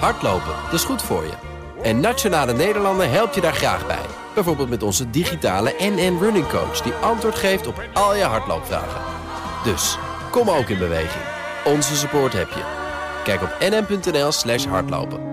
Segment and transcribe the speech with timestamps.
[0.00, 1.32] Hardlopen, dat is goed voor je.
[1.82, 4.06] En Nationale Nederlanden helpt je daar graag bij.
[4.34, 6.80] Bijvoorbeeld met onze digitale NN Running Coach...
[6.80, 9.00] die antwoord geeft op al je hardloopvragen.
[9.64, 9.98] Dus,
[10.30, 11.24] kom ook in beweging.
[11.64, 12.62] Onze support heb je.
[13.24, 15.32] Kijk op nn.nl slash hardlopen.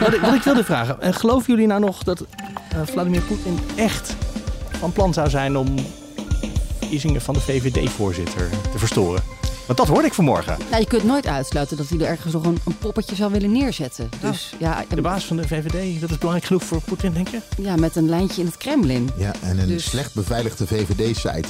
[0.00, 4.16] Wat, ik, ik wilde vragen, eh, geloven jullie nou nog dat eh, Vladimir Poetin echt
[4.70, 5.74] van plan zou zijn om
[6.78, 9.37] verkiezingen van de VVD-voorzitter te verstoren?
[9.68, 10.56] Want dat hoorde ik vanmorgen.
[10.70, 13.52] Nou, je kunt nooit uitsluiten dat hij er ergens nog een, een poppetje zou willen
[13.52, 14.08] neerzetten.
[14.20, 17.40] Dus ja, De baas van de VVD, dat is belangrijk genoeg voor Poetin, denk je?
[17.58, 19.10] ja, met een lijntje in het Kremlin.
[19.16, 21.48] Ja, en een Dus- slecht beveiligde VVD-site.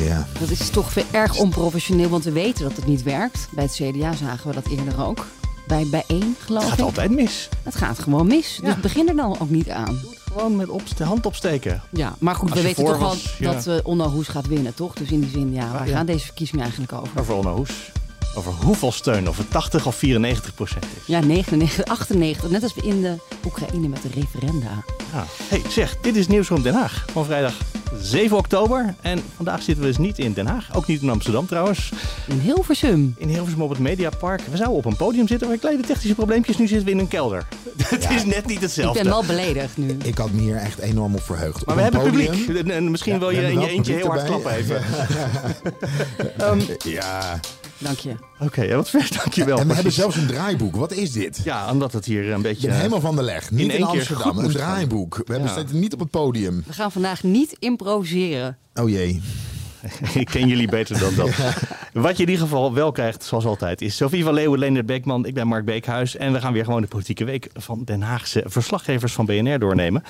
[0.00, 3.48] Ja, Dat is toch weer erg onprofessioneel, want we weten dat het niet werkt.
[3.50, 5.26] Bij het CDA zagen we dat eerder ook.
[5.66, 6.78] Bij bijeen, geloof Het ik.
[6.78, 7.48] gaat altijd mis.
[7.62, 8.58] Het gaat gewoon mis.
[8.62, 8.66] Ja.
[8.72, 10.00] Dus begin er dan ook niet aan.
[10.36, 11.82] Gewoon met op, de hand opsteken.
[11.90, 13.52] Ja, maar goed, Als we weten toch wel ja.
[13.52, 14.94] dat eh Onno Hoes gaat winnen, toch?
[14.94, 15.96] Dus in die zin, ja, waar ja.
[15.96, 17.20] gaan deze verkiezingen eigenlijk over?
[17.20, 17.92] Over Onno Hoes.
[18.36, 19.28] Over hoeveel steun?
[19.28, 21.06] Of het 80 of 94 procent is.
[21.06, 24.84] Ja, 99, 98, net als in de Oekraïne met de referenda.
[25.12, 25.24] Ja.
[25.48, 27.54] Hey, zeg, dit is Nieuwsroom Den Haag van vrijdag
[28.00, 28.94] 7 oktober.
[29.00, 30.68] En vandaag zitten we dus niet in Den Haag.
[30.76, 31.92] Ook niet in Amsterdam trouwens.
[32.26, 33.14] In Hilversum.
[33.18, 34.40] In Hilversum op het Mediapark.
[34.50, 36.56] We zouden op een podium zitten waar kleine technische probleempjes.
[36.58, 37.46] Nu zitten we in een kelder.
[37.86, 39.02] Het is net niet Ik hetzelfde.
[39.02, 39.96] ben wel beledigd nu.
[40.04, 41.66] ik had me hier echt enorm op verheugd.
[41.66, 42.58] Maar Op we hebben podium- publiek.
[42.58, 44.30] En, en misschien Ja, wil we je in je eentje heel hard erbij.
[44.30, 44.82] klappen even.
[46.38, 47.40] Ehm, Ja,
[47.78, 48.14] Dank je.
[48.38, 49.58] Oké, wat ver, dankjewel.
[49.58, 50.76] en we hebben zelfs een draaiboek.
[50.76, 51.40] Wat is dit?
[51.44, 52.66] Ja, omdat het hier een Ik beetje...
[52.66, 53.50] ben helemaal van de leg.
[53.50, 54.38] Niet in in, Amsterdam.
[54.38, 55.16] Een draaiboek.
[55.16, 55.56] We hebben Ja.
[55.56, 56.62] zitten niet op het podium.
[56.66, 58.58] We gaan vandaag niet improviseren.
[58.74, 59.22] Oh jee.
[60.14, 61.28] Ik ken jullie beter dan dat.
[61.96, 65.26] Wat je in ieder geval wel krijgt, zoals altijd, is Sofie van Leeuwen, Leendert Beekman.
[65.26, 66.16] Ik ben Mark Beekhuis.
[66.16, 70.02] En we gaan weer gewoon de politieke week van Den Haagse verslaggevers van BNR doornemen.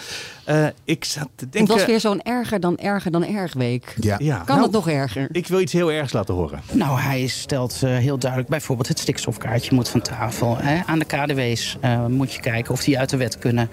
[0.45, 1.61] Eh, ik zat te denken...
[1.61, 3.97] Het was weer zo'n erger dan erger dan erg week.
[4.01, 4.17] Ja.
[4.19, 5.29] Ja, Kan nou, het nog erger?
[5.33, 6.61] Ik wil iets heel ergs laten horen.
[6.73, 10.57] Nou, hij stelt eh, heel duidelijk bijvoorbeeld het stikstofkaartje moet van tafel.
[10.59, 10.83] Hè.
[10.87, 13.70] Aan de KDW's eh, moet je kijken of die uit de wet kunnen.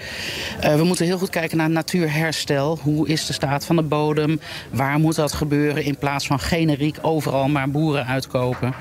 [0.59, 2.79] Eh, we moeten heel goed kijken naar natuurherstel.
[2.81, 4.39] Hoe is de staat van de bodem?
[4.71, 8.73] Waar moet dat gebeuren in plaats van generiek overal maar boeren uitkopen?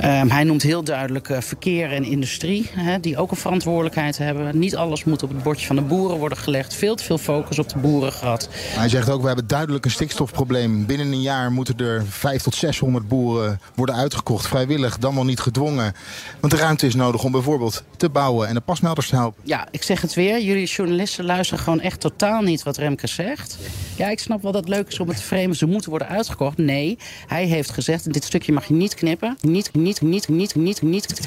[0.00, 4.58] Ehm, hij noemt heel duidelijk eh, verkeer en industrie, hè, die ook een verantwoordelijkheid hebben.
[4.58, 6.74] Niet alles moet op het bordje van de boeren worden gelegd.
[6.74, 8.48] Veel te veel focus op de boeren gehad.
[8.52, 10.86] Hij zegt ook, we hebben duidelijk een stikstofprobleem.
[10.86, 14.48] Binnen een jaar moeten er 500 tot 600 boeren worden uitgekocht.
[14.48, 15.94] Vrijwillig, dan wel niet gedwongen.
[16.40, 19.42] Want de ruimte is nodig om bijvoorbeeld te bouwen en de pasmelders te helpen.
[19.44, 20.40] Ja, ik zeg het weer.
[20.40, 23.58] Jullie journalisten luisteren gewoon echt totaal niet wat Remke zegt.
[23.96, 25.56] Ja, ik snap wel dat het leuk is om het te framen.
[25.56, 26.58] Ze moeten worden uitgekocht.
[26.58, 28.06] Nee, hij heeft gezegd...
[28.06, 29.36] en dit stukje mag je niet knippen.
[29.40, 31.06] Niet, niet, niet, niet, niet, niet...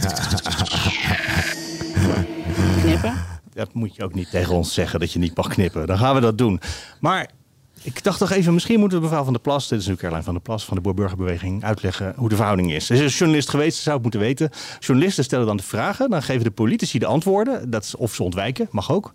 [2.81, 3.13] Knippen.
[3.53, 5.87] Dat moet je ook niet tegen ons zeggen dat je niet mag knippen.
[5.87, 6.59] Dan gaan we dat doen.
[6.99, 7.29] Maar
[7.81, 10.23] ik dacht toch even, misschien moeten we mevrouw Van der Plas, dit is natuurlijk Caroline
[10.23, 12.85] van der Plas van de Boerburgerbeweging, uitleggen hoe de verhouding is.
[12.85, 14.49] Ze is een journalist geweest, ze zou het moeten weten.
[14.79, 17.69] Journalisten stellen dan de vragen, dan geven de politici de antwoorden.
[17.69, 19.13] Dat is of ze ontwijken, mag ook.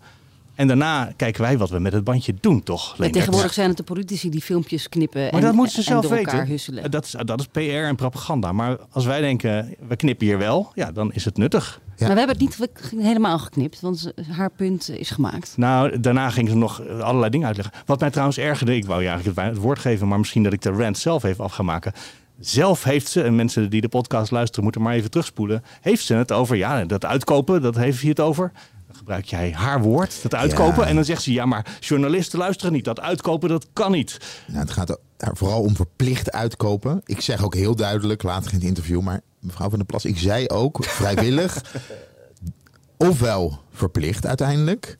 [0.61, 2.95] En daarna kijken wij wat we met het bandje doen, toch?
[2.99, 6.07] En tegenwoordig zijn het de politici die filmpjes knippen Maar en, dat moeten ze zelf
[6.07, 6.47] weten.
[6.47, 6.91] husselen.
[6.91, 8.51] Dat is, dat is PR en propaganda.
[8.51, 11.79] Maar als wij denken, we knippen hier wel, ja, dan is het nuttig.
[11.95, 12.05] Ja.
[12.07, 15.53] Maar we hebben het niet helemaal geknipt, want ze- haar punt is gemaakt.
[15.57, 17.73] Nou, daarna ging ze nog allerlei dingen uitleggen.
[17.85, 20.53] Wat mij trouwens ergerde, ik wou je eigenlijk het, het woord geven, maar misschien dat
[20.53, 21.93] ik de rant zelf even af ga maken.
[22.39, 26.13] Zelf heeft ze, en mensen die de podcast luisteren moeten maar even terugspoelen, heeft ze
[26.13, 28.51] het over, ja, dat uitkopen, dat heeft hij het over.
[28.91, 30.81] Dan gebruik jij haar woord, dat uitkopen.
[30.81, 30.87] Ja.
[30.87, 32.85] En dan zegt ze, ja, maar journalisten luisteren niet.
[32.85, 34.17] Dat uitkopen, dat kan niet.
[34.47, 37.01] Nou, het gaat er vooral om verplicht uitkopen.
[37.05, 40.17] Ik zeg ook heel duidelijk, later in het interview, maar mevrouw van der Plas, ik
[40.17, 41.63] zei ook vrijwillig,
[42.97, 44.97] ofwel verplicht uiteindelijk.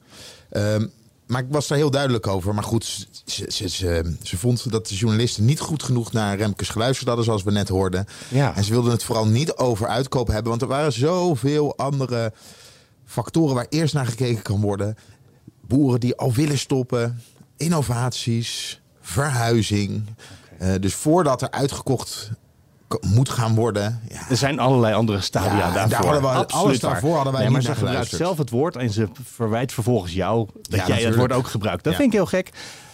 [0.50, 0.88] Ehm,
[1.28, 2.54] maar ik was daar heel duidelijk over.
[2.54, 6.70] Maar goed, ze, ze, ze, ze vond dat de journalisten niet goed genoeg naar Remkes
[6.70, 8.06] geluisterd hadden, zoals we net hoorden.
[8.28, 8.56] Ja.
[8.56, 12.34] En ze wilden het vooral niet over uitkoop hebben, want er waren zoveel andere
[13.12, 14.98] factoren waar eerst naar gekeken kan worden.
[15.68, 17.22] Boeren die al willen stoppen,
[17.58, 20.04] innovaties, verhuizing.
[20.58, 22.32] Eh, dus voordat er uitgekocht
[23.08, 24.00] moet gaan worden.
[24.10, 25.90] Ja, Er zijn allerlei andere stadia Ja, daarvoor.
[25.90, 26.92] daar hadden we- Absoluut alles waar.
[26.92, 30.14] daarvoor hadden wij nee, maar niet ze gebruikt zelf het woord en ze verwijt vervolgens
[30.14, 31.84] jou dat jij het woord ook gebruikt.
[31.84, 32.00] Dat Ja.
[32.00, 32.50] vind ik heel gek.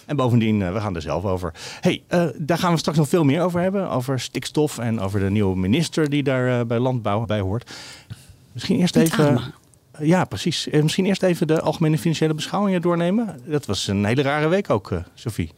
[0.06, 1.54] En bovendien, eh, we gaan er zelf over.
[1.82, 3.90] hey, eh, daar gaan we straks nog veel meer over hebben.
[3.90, 7.72] Over stikstof en over de nieuwe minister die daar bij Landbouw bij hoort.
[8.52, 9.54] Misschien eerst Niet even...
[10.00, 10.70] Ja, precies.
[10.70, 13.40] Eh, Misschien eerst even de algemene financiële beschouwingen doornemen.
[13.46, 15.52] Dat was een hele rare week ook, eh, Sophie.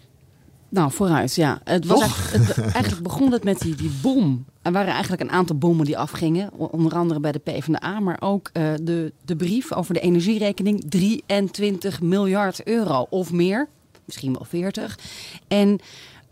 [0.69, 1.61] Nou, vooruit, ja.
[1.63, 4.45] Het was eigenlijk, het, eigenlijk begon het met die, die bom.
[4.61, 6.53] Er waren eigenlijk een aantal bommen die afgingen.
[6.53, 10.85] Onder andere bij de PvdA, maar ook eh, de, de brief over de energierekening.
[10.89, 13.67] 23 miljard euro of meer.
[14.05, 14.99] Misschien wel 40.
[15.47, 15.79] En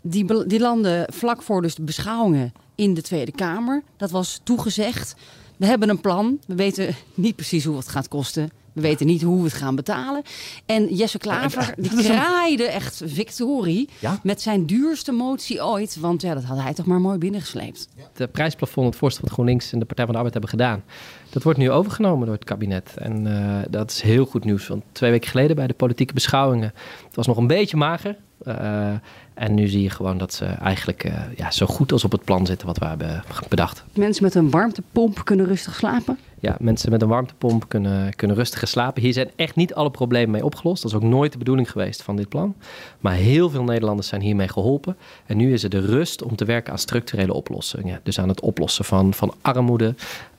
[0.00, 3.82] die, die landen vlak voor dus de beschouwingen in de Tweede Kamer.
[3.96, 5.14] Dat was toegezegd.
[5.58, 6.38] We hebben een plan.
[6.46, 8.50] We weten niet precies hoe het gaat kosten.
[8.72, 10.22] We weten niet hoe we het gaan betalen.
[10.66, 14.20] En Jesse Klaver, die kraaide echt victorie Ja?
[14.22, 15.96] met zijn duurste motie ooit.
[16.00, 17.88] Want ja, dat had hij toch maar mooi binnengesleept.
[18.12, 20.84] Het prijsplafond, het voorstel wat GroenLinks en de Partij van de Arbeid hebben gedaan,
[21.30, 22.94] dat wordt nu overgenomen door het kabinet.
[22.96, 24.66] En eh, dat is heel goed nieuws.
[24.68, 26.72] Want twee weken geleden bij de politieke beschouwingen,
[27.06, 28.16] het was nog een beetje mager.
[28.48, 28.90] Eh,
[29.34, 32.24] en nu zie je gewoon dat ze eigenlijk eh, ja, zo goed als op het
[32.24, 33.84] plan zitten wat we hebben bedacht.
[33.94, 36.18] Mensen met een warmtepomp kunnen rustig slapen.
[36.40, 39.02] Ja, mensen met een warmtepomp kunnen, kunnen rustiger slapen.
[39.02, 40.82] Hier zijn echt niet alle problemen mee opgelost.
[40.82, 42.54] Dat is ook nooit de bedoeling geweest van dit plan.
[43.00, 44.96] Maar heel veel Nederlanders zijn hiermee geholpen.
[45.26, 48.00] En nu is er de rust om te werken aan structurele oplossingen.
[48.02, 49.94] Dus aan het oplossen van, van armoede.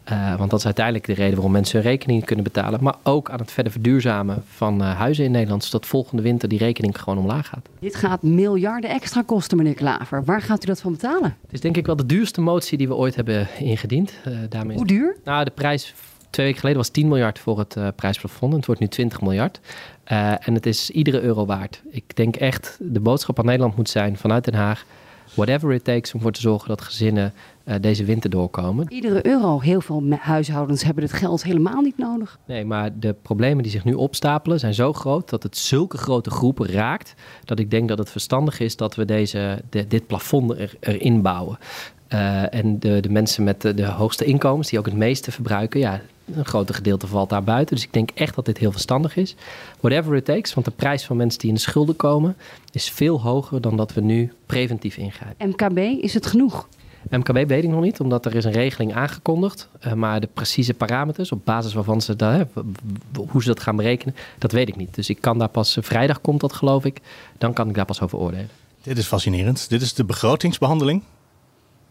[0.09, 2.83] Eh, want dat is uiteindelijk de reden waarom mensen hun rekening kunnen betalen.
[2.83, 5.63] Maar ook aan het verder verduurzamen van eh, huizen in Nederland.
[5.63, 7.69] Zodat volgende winter die rekening gewoon omlaag gaat.
[7.79, 10.23] Dit gaat miljarden extra kosten, meneer Klaver.
[10.23, 11.37] Waar gaat u dat van betalen?
[11.41, 14.13] Het is denk ik wel de duurste motie die we ooit hebben ingediend.
[14.23, 15.15] Eh, daarmee Hoe duur?
[15.23, 15.93] Nou, de prijs
[16.29, 18.51] twee weken geleden was 10 miljard voor het eh, prijsplafond.
[18.51, 19.59] En het wordt nu 20 miljard.
[20.39, 21.81] En het is iedere euro waard.
[21.89, 24.85] Ik denk echt, de boodschap aan Nederland moet zijn vanuit Den Haag.
[25.33, 27.33] Whatever it takes om ervoor te zorgen dat gezinnen
[27.81, 28.85] deze winter doorkomen.
[28.93, 29.59] Iedere euro.
[29.59, 32.37] Heel veel huishoudens hebben dit geld helemaal niet nodig.
[32.45, 36.29] Nee, maar de problemen die zich nu opstapelen zijn zo groot dat het zulke grote
[36.29, 37.13] groepen raakt.
[37.45, 41.21] Dat ik denk dat het verstandig is dat we deze, de- dit plafond er, erin
[41.21, 41.57] bouwen.
[42.07, 45.79] Eh, en de, de mensen met de, de hoogste inkomens, die ook het meeste verbruiken,
[45.79, 46.01] ja,
[46.33, 47.75] een groter gedeelte valt daar buiten.
[47.75, 49.35] Dus ik denk echt dat dit heel verstandig is.
[49.79, 52.35] Whatever it takes, want de prijs van mensen die in de schulden komen
[52.71, 55.47] is veel hoger dan dat we nu preventief ingrijpen.
[55.49, 56.67] MKB, is het genoeg?
[57.09, 59.69] MKB weet ik nog niet, omdat er is een regeling aangekondigd.
[59.85, 62.47] Uh, maar de precieze parameters, op basis waarvan ze dat,
[63.29, 64.95] hoe ze dat gaan berekenen, dat weet ik niet.
[64.95, 66.99] Dus ik kan daar pas, vrijdag komt dat geloof ik,
[67.37, 68.49] dan kan ik daar pas over oordelen.
[68.83, 69.69] Dit is fascinerend.
[69.69, 71.03] Dit is de begrotingsbehandeling.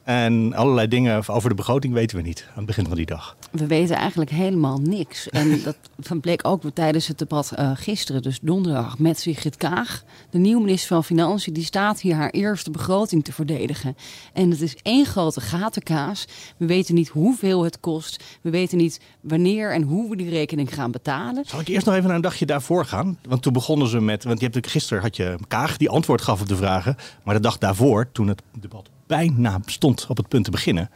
[0.09, 3.37] En allerlei dingen over de begroting weten we niet aan het begin van die dag.
[3.51, 5.29] We weten eigenlijk helemaal niks.
[5.29, 10.03] En dat bleek ook tijdens het debat uh, gisteren, dus donderdag, met Sigrid Kaag.
[10.31, 13.97] De nieuwe minister van Financiën, die staat hier haar eerste begroting te verdedigen.
[14.33, 16.27] En het is één grote gatenkaas.
[16.57, 18.25] We weten niet hoeveel het kost.
[18.43, 21.45] We weten niet wanneer en hoe we die rekening gaan betalen.
[21.47, 23.19] Zal ik eerst nog even naar een dagje daarvoor gaan?
[23.29, 26.41] Want toen begonnen ze met, want je hebt gisteren had je Kaag die antwoord gaf
[26.41, 26.97] op de vragen.
[27.25, 30.91] Maar de dag daarvoor, toen het debat bijna stond op het punt te beginnen.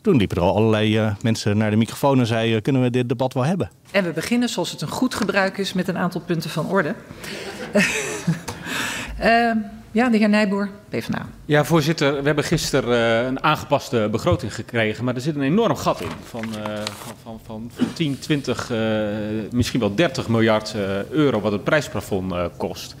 [0.00, 2.90] Toen liepen er al allerlei uh, mensen naar de microfoon en zeiden: uh, kunnen we
[2.90, 3.70] dit debat wel hebben?
[3.90, 6.94] En we beginnen, zoals het een goed gebruik is, met een aantal punten van orde.
[7.74, 7.84] uh,
[9.90, 11.26] ja, de heer Nijboer, PvdA.
[11.44, 16.00] Ja, voorzitter, we hebben gisteren een aangepaste begroting gekregen, maar er zit een enorm gat
[16.00, 16.44] in van,
[16.84, 18.70] van, van, van, van 10, 20,
[19.50, 20.74] misschien wel 30 miljard
[21.10, 22.96] euro wat het prijsplafond kost.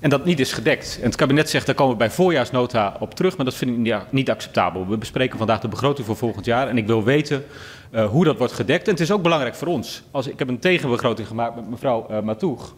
[0.00, 0.98] En dat niet is gedekt.
[1.00, 4.12] En het kabinet zegt, daar komen we bij voorjaarsnota op terug, maar dat vind ik
[4.12, 4.88] niet acceptabel.
[4.88, 7.44] We bespreken vandaag de begroting voor volgend jaar en ik wil weten
[7.92, 8.86] uh, hoe dat wordt gedekt.
[8.86, 10.02] En het is ook belangrijk voor ons.
[10.10, 12.74] Als, ik heb een tegenbegroting gemaakt met mevrouw uh, Matoeg.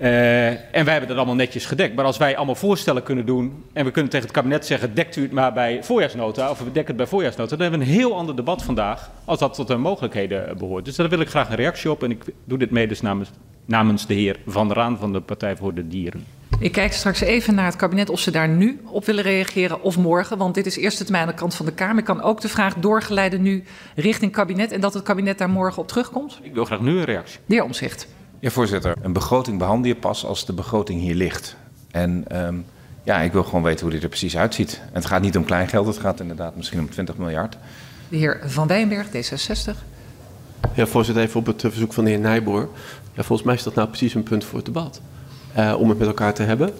[0.00, 1.94] Uh, en wij hebben dat allemaal netjes gedekt.
[1.94, 5.16] Maar als wij allemaal voorstellen kunnen doen en we kunnen tegen het kabinet zeggen, dekt
[5.16, 7.92] u het maar bij voorjaarsnota, of we dekken het bij voorjaarsnota, dan hebben we een
[7.92, 10.84] heel ander debat vandaag als dat tot de mogelijkheden behoort.
[10.84, 13.30] Dus daar wil ik graag een reactie op en ik doe dit mede namens,
[13.68, 16.24] namens de heer Van der Raan van de Partij voor de Dieren.
[16.58, 19.98] Ik kijk straks even naar het kabinet of ze daar nu op willen reageren of
[19.98, 20.38] morgen.
[20.38, 21.98] Want dit is eerste termijn aan de kant van de Kamer.
[21.98, 25.82] Ik kan ook de vraag doorgeleiden nu richting kabinet en dat het kabinet daar morgen
[25.82, 26.38] op terugkomt.
[26.42, 27.38] Ik wil graag nu een reactie.
[27.46, 28.08] De heer Omzicht.
[28.38, 28.96] Ja, voorzitter.
[29.02, 31.56] Een begroting behandel je pas als de begroting hier ligt.
[31.90, 32.64] En um,
[33.02, 34.80] ja, ik wil gewoon weten hoe dit er precies uitziet.
[34.84, 37.56] En het gaat niet om klein geld, het gaat inderdaad misschien om 20 miljard.
[38.08, 39.76] De heer Van Wijnberg, D66.
[40.74, 42.68] Ja, voorzitter, even op het verzoek van de heer Nijboer.
[43.14, 45.00] Ja, volgens mij is dat nou precies een punt voor het debat.
[45.58, 46.72] Uh, om het met elkaar te hebben.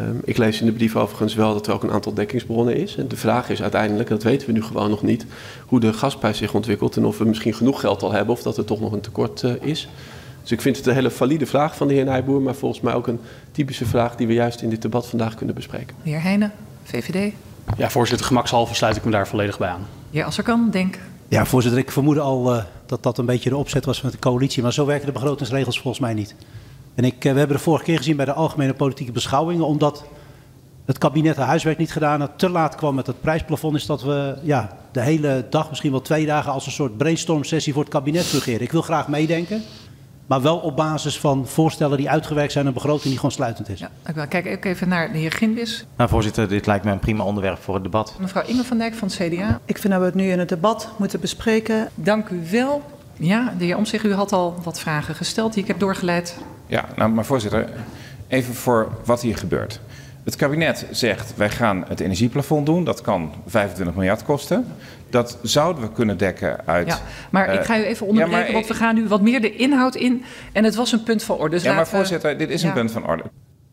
[0.00, 2.96] Um, ik lees in de brief overigens wel dat er ook een aantal dekkingsbronnen is.
[2.96, 5.26] En de vraag is uiteindelijk, dat weten we nu gewoon nog niet,
[5.66, 8.56] hoe de gasprijs zich ontwikkelt en of we misschien genoeg geld al hebben of dat
[8.56, 9.88] er toch nog een tekort uh, is.
[10.42, 12.94] Dus ik vind het een hele valide vraag van de heer Nijboer, maar volgens mij
[12.94, 13.20] ook een
[13.52, 15.96] typische vraag die we juist in dit debat vandaag kunnen bespreken.
[16.02, 16.52] De heer Heijnen,
[16.82, 17.32] VVD.
[17.76, 19.86] Ja, voorzitter, gemakshalve sluit ik me daar volledig bij aan.
[20.10, 20.98] De heer Asserkan, denk.
[21.34, 24.18] Ja, voorzitter, ik vermoedde al uh, dat dat een beetje de opzet was van de
[24.18, 26.34] coalitie, maar zo werken de begrotingsregels volgens mij niet.
[26.94, 30.04] En ik, we hebben de vorige keer gezien bij de algemene politieke beschouwingen, omdat
[30.84, 34.02] het kabinet haar huiswerk niet gedaan had, te laat kwam met het prijsplafond, is dat
[34.02, 37.82] we ja, de hele dag, misschien wel twee dagen, als een soort brainstorm sessie voor
[37.82, 38.60] het kabinet fungeren.
[38.60, 39.62] Ik wil graag meedenken,
[40.26, 43.68] maar wel op basis van voorstellen die uitgewerkt zijn en een begroting die gewoon sluitend
[43.68, 43.78] is.
[43.78, 44.28] Ja, dank u wel.
[44.28, 45.84] Kijk ook even naar de heer Ginbis.
[45.96, 48.16] Nou, voorzitter, dit lijkt me een prima onderwerp voor het debat.
[48.20, 49.60] Mevrouw Inge van Dijk van het CDA.
[49.64, 51.88] Ik vind dat we het nu in het debat moeten bespreken.
[51.94, 52.82] Dank u wel.
[53.16, 56.38] Ja, de heer Omtzigt, u had al wat vragen gesteld die ik heb doorgeleid.
[56.66, 57.68] Ja, nou, maar voorzitter,
[58.28, 59.80] even voor wat hier gebeurt.
[60.24, 62.84] Het kabinet zegt, wij gaan het energieplafond doen.
[62.84, 64.66] Dat kan 25 miljard kosten.
[65.14, 66.86] Dat zouden we kunnen dekken uit...
[66.86, 66.98] Ja,
[67.30, 69.56] maar eh, ik ga u even onderbreken, ja, want we gaan nu wat meer de
[69.56, 70.24] inhoud in.
[70.52, 71.54] En het was een punt van orde.
[71.54, 73.22] Dus ja, maar we- voorzitter, dit is een punt van orde.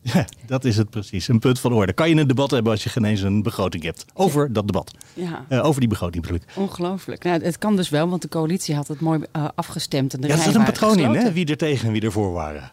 [0.01, 1.27] Ja, dat is het precies.
[1.27, 1.93] Een punt van orde.
[1.93, 4.05] Kan je een debat hebben als je geen eens een begroting hebt?
[4.13, 4.91] Over dat debat.
[5.13, 5.45] Ja.
[5.49, 6.43] Eh, over die begroting bedoel ik.
[6.55, 7.23] Ongelooflijk.
[7.23, 10.13] Nou, het kan dus wel, want de coalitie had het mooi eh, afgestemd.
[10.13, 11.31] En de Ja, er zit een patroon in, hè?
[11.31, 12.71] Wie er tegen en wie er voor waren.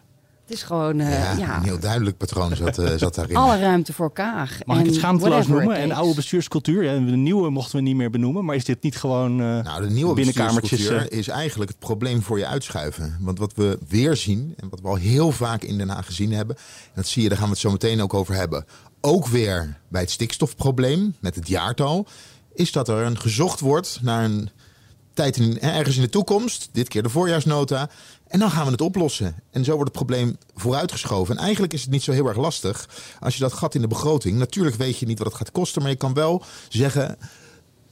[0.49, 3.35] Het is gewoon eh, Ja, ja, een heel duidelijk patroon zat, eh, zat daarin.
[3.35, 4.59] alle ruimte voor Kaag.
[4.65, 5.75] Mag ik het En schaamteloos noemen?
[5.75, 6.83] En oude bestuurscultuur.
[6.83, 8.45] Ja, de nieuwe mochten we niet meer benoemen.
[8.45, 10.69] Maar is dit niet gewoon eh Nou, de nieuwe binnenkamertjes?
[10.69, 13.17] bestuurscultuur is eigenlijk het probleem voor je uitschuiven.
[13.19, 16.33] Want wat we weer zien, en wat we al heel vaak in Den Haag gezien
[16.33, 16.55] hebben...
[16.55, 18.65] en dat zie je, daar gaan we het zo meteen ook over hebben...
[19.01, 22.07] ook weer bij het stikstofprobleem, met het jaartal...
[22.53, 24.49] is dat er een gezocht wordt naar een
[25.13, 26.69] tijd in, ergens in de toekomst...
[26.71, 27.89] dit keer de voorjaarsnota...
[28.29, 29.35] En dan gaan we het oplossen.
[29.51, 31.37] En zo wordt het probleem vooruitgeschoven.
[31.37, 33.87] En eigenlijk is het niet zo heel erg lastig als je dat gat in de
[33.87, 34.37] begroting.
[34.37, 37.17] Natuurlijk weet je niet wat het gaat kosten, maar je kan wel zeggen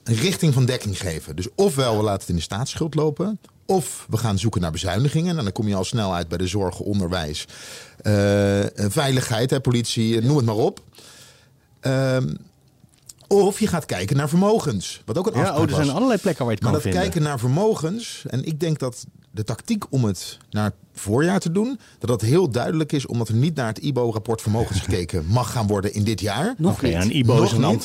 [0.03, 1.35] een richting van dekking geven.
[1.35, 5.37] Dus ofwel we laten het in de staatsschuld lopen, of we gaan zoeken naar bezuinigingen.
[5.37, 7.45] En dan kom je al snel uit bij de zorg, onderwijs,
[7.97, 8.13] eh,
[8.75, 10.81] veiligheid, hè, politie, noem het maar op.
[11.79, 12.33] Ehm,
[13.27, 15.01] of je gaat kijken naar vermogens.
[15.05, 16.81] Wat ook een Ja, oh, er zijn allerlei plekken waar je het Maar kan dat
[16.81, 17.01] vinden.
[17.01, 18.23] kijken naar vermogens.
[18.27, 19.05] En ik denk dat
[19.37, 21.79] de tactiek om het naar het voorjaar te doen.
[21.99, 23.05] dat dat heel duidelijk is.
[23.05, 26.53] omdat er niet naar het IBO-rapport vermogens gekeken mag gaan worden in dit jaar.
[26.57, 26.93] Nog Oké, niet.
[26.95, 27.77] en IBO is een Nee,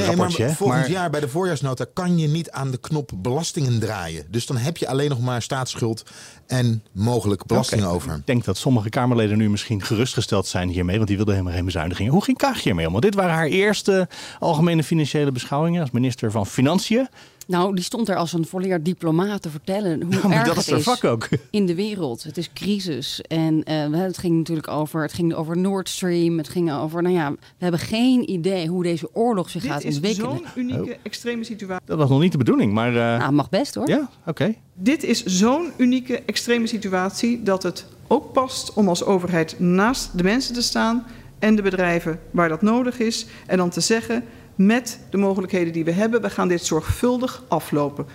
[0.00, 0.16] hè?
[0.16, 1.84] maar volgend Maar- jaar bij de voorjaarsnota.
[1.92, 4.24] kan je niet aan de knop belastingen draaien.
[4.30, 6.02] Dus dan heb je alleen nog maar staatsschuld.
[6.46, 8.14] en mogelijk belasting over.
[8.14, 11.64] Ik denk dat sommige Kamerleden nu misschien gerustgesteld zijn hiermee, want die wilden helemaal geen
[11.64, 12.12] bezuinigingen.
[12.12, 12.92] Hoe ging Kaag hiermee om?
[12.92, 17.08] Want dit waren haar eerste algemene financiële beschouwingen als minister van Financiën.
[17.46, 20.66] Nou, die stond er als een volleerd diplomaat te vertellen hoe maar erg dat het
[20.66, 21.28] is haar vak ook.
[21.50, 22.22] in de wereld.
[22.22, 23.20] Het is crisis.
[23.20, 26.38] En eh, het ging natuurlijk over, het ging over Nord Stream.
[26.38, 29.90] Het ging over, nou ja, we hebben geen idee hoe deze oorlog zich gaat Dit
[29.90, 30.30] is ontwikkelen.
[30.36, 31.86] zo'n unieke, extreme situatie.
[31.86, 32.88] Dat was nog niet de bedoeling, maar...
[32.96, 33.88] eh, Nou, mag best hoor.
[33.88, 34.54] Ja, oké.
[34.74, 40.22] Dit is zo'n unieke, extreme situatie dat het ook past om als overheid naast de
[40.22, 41.04] mensen te staan
[41.38, 43.26] en de bedrijven waar dat nodig is.
[43.46, 44.24] En dan te zeggen,
[44.56, 48.06] met de mogelijkheden die we hebben, we gaan dit zorgvuldig aflopen.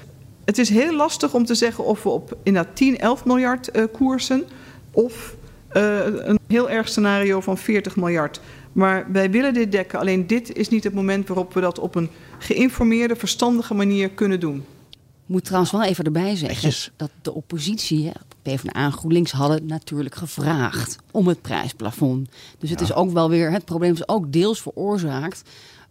[0.45, 3.83] Het is heel lastig om te zeggen of we op inderdaad 10, 11 miljard eh,
[3.91, 4.43] koersen
[4.91, 5.35] of
[5.67, 8.41] eh, een heel erg scenario van 40 miljard.
[8.71, 9.99] Maar wij willen dit dekken.
[9.99, 14.39] Alleen dit is niet het moment waarop we dat op een geïnformeerde, verstandige manier kunnen
[14.39, 14.65] doen.
[14.91, 19.65] Ik moet trouwens wel even erbij zeggen dat de oppositie, hè, PvdA en GroenLinks, hadden
[19.65, 22.29] natuurlijk gevraagd om het prijsplafond.
[22.57, 25.41] Dus het is ook wel weer, het probleem is ook deels veroorzaakt.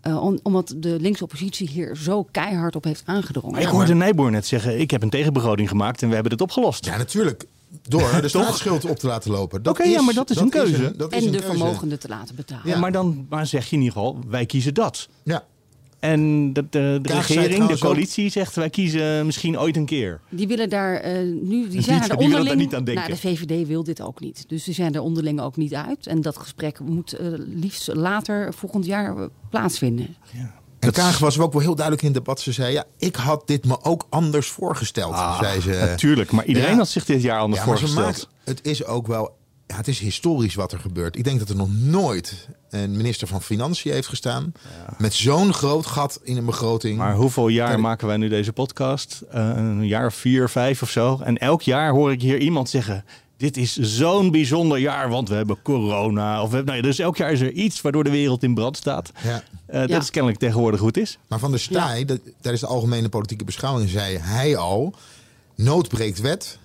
[0.00, 3.52] Eh, om- omdat de linkse oppositie hier zo keihard op heeft aangedrongen.
[3.52, 6.40] Maar ik hoorde Nijboer net zeggen, ik heb een tegenbegroting gemaakt en we hebben dit
[6.40, 6.85] opgelost.
[6.85, 7.47] Ja, natuurlijk.
[7.88, 8.42] Door de Toch?
[8.42, 9.62] staatsschuld op te laten lopen.
[9.62, 10.97] Dat Oké, ja, maar dat is een keuze.
[10.97, 11.57] dat is en een de keuze.
[11.57, 12.69] vermogenden te laten betalen.
[12.69, 15.09] Ja, maar dan maar zeg je in ieder geval, wij kiezen dat.
[15.23, 15.45] Ja.
[16.00, 20.21] En de, regering, de ook- coalitie zegt, wij kiezen misschien ooit een keer.
[20.28, 22.47] Die willen daar eh, nu, die zijn er die willen onderling.
[22.47, 23.04] daar niet aan denken.
[23.09, 24.45] Nou, de VVD wil dit ook niet.
[24.49, 26.07] Dus die zijn er onderling ook niet uit.
[26.07, 30.16] En dat gesprek moet eh, liefst later volgend jaar eh, plaatsvinden.
[30.78, 32.40] En Kaag was ook wel heel duidelijk in het debat.
[32.40, 35.71] Ze zei, ja, ik had dit me ook anders voorgesteld, zei ze.
[35.71, 36.76] Natuurlijk, maar iedereen Ja.
[36.76, 38.28] had zich dit jaar anders Ja, maar ze voorgesteld.
[38.45, 39.37] maakt- het is ook wel,
[39.70, 41.16] ja, het is historisch wat er gebeurt.
[41.16, 44.52] Ik denk dat er nog nooit een minister van Financiën heeft gestaan
[44.98, 46.98] met zo'n groot gat in een begroting.
[46.98, 49.22] Maar hoeveel jaar maken wij nu deze podcast?
[49.30, 51.20] Eh, een jaar of vier, vijf of zo.
[51.24, 53.04] En elk jaar hoor ik hier iemand zeggen...
[53.36, 56.42] dit is zo'n bijzonder jaar, want we hebben corona.
[56.42, 58.76] Of we, nou ja, dus elk jaar is er iets waardoor de wereld in brand
[58.76, 59.12] staat.
[59.22, 59.42] Ja.
[59.66, 59.98] Eh, dat Ja.
[59.98, 61.18] is kennelijk tegenwoordig hoe het is.
[61.28, 64.94] Maar Van der Staaij, dat- tijdens de algemene politieke beschouwing, zei hij al:
[65.54, 66.58] nood breekt wet.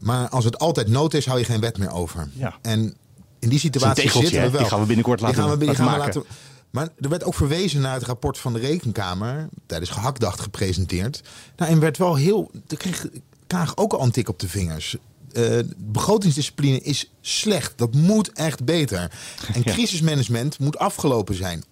[0.00, 2.28] Maar als het altijd nood is, hou je geen wet meer over.
[2.32, 2.58] Ja.
[2.62, 2.96] En
[3.38, 4.60] in die situatie tegeltje, zitten we wel.
[4.60, 6.24] Die gaan we binnenkort Die laten- gaan we, die laten gaan we maken.
[6.70, 9.48] Maar er werd ook verwezen naar het rapport van de Rekenkamer.
[9.66, 11.20] Tijdens Gehaktdag gepresenteerd.
[11.56, 12.50] Nou, en werd wel heel.
[12.68, 13.06] Er kreeg
[13.46, 14.96] Kaag ook al een tik op de vingers.
[15.32, 17.72] Eh, begrotingsdiscipline is slecht.
[17.76, 19.10] Dat moet echt beter.
[19.52, 21.64] En crisismanagement moet afgelopen zijn.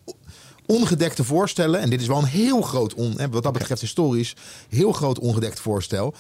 [0.67, 4.35] Ongedekte voorstellen, en dit is wel een heel groot, on, wat dat betreft historisch,
[4.69, 6.15] heel groot ongedekt voorstel.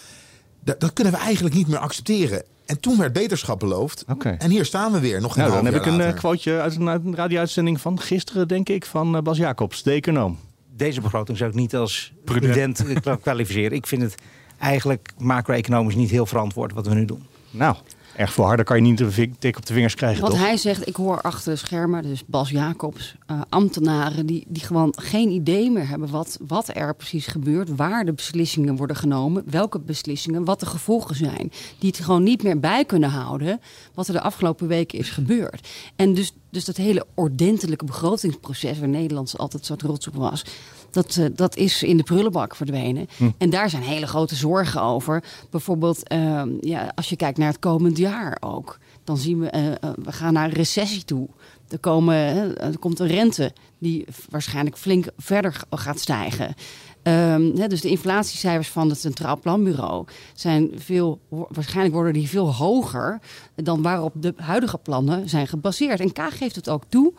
[0.68, 2.42] Dat, dat kunnen we eigenlijk niet meer accepteren.
[2.66, 4.04] En toen werd beterschap beloofd.
[4.38, 6.76] En hier staan we weer, nog geen Nou, dan heb ik een eh, quoteje uit
[6.76, 10.38] een, uit een radio-uitzending van gisteren, denk ik, van eh, Bas Jacobs, de econoom.
[10.76, 13.72] Deze begroting zou ik niet als prudent eh, kwalificeren.
[13.72, 14.14] Ik vind het
[14.58, 17.22] eigenlijk macro-economisch niet heel verantwoord wat we nu doen.
[17.50, 17.76] Nou,
[18.18, 20.40] erg veel harder kan je niet een tik op de vingers krijgen, Wat toch?
[20.40, 24.94] hij zegt, ik hoor achter de schermen, dus Bas Jacobs, eh, ambtenaren die, die gewoon
[24.96, 29.78] geen idee meer hebben wat, wat er precies gebeurt, waar de beslissingen worden genomen, welke
[29.80, 31.52] beslissingen, wat de gevolgen zijn.
[31.78, 33.60] Die het gewoon niet meer bij kunnen houden
[33.94, 35.68] wat er de afgelopen weken is gebeurd.
[35.96, 40.44] En dus Dus dat hele ordentelijke begrotingsproces, waar Nederland altijd zo trots op was,
[40.90, 43.06] dat, eh, dat is in de prullenbak verdwenen.
[43.16, 43.30] Hm.
[43.38, 45.24] En daar zijn hele grote zorgen over.
[45.50, 49.90] Bijvoorbeeld, ehm, ja, als je kijkt naar het komend jaar ook, dan zien we, eh,
[50.02, 51.28] we gaan naar een recessie toe.
[51.68, 52.16] Er, komen,
[52.58, 56.54] er komt een rente die waarschijnlijk flink verder gaat stijgen.
[57.02, 63.20] Ehm, dus de inflatiecijfers van het Centraal Planbureau zijn veel, waarschijnlijk worden die veel hoger
[63.54, 66.00] dan waarop de huidige plannen zijn gebaseerd.
[66.00, 67.12] En Kaag geeft het ook toe.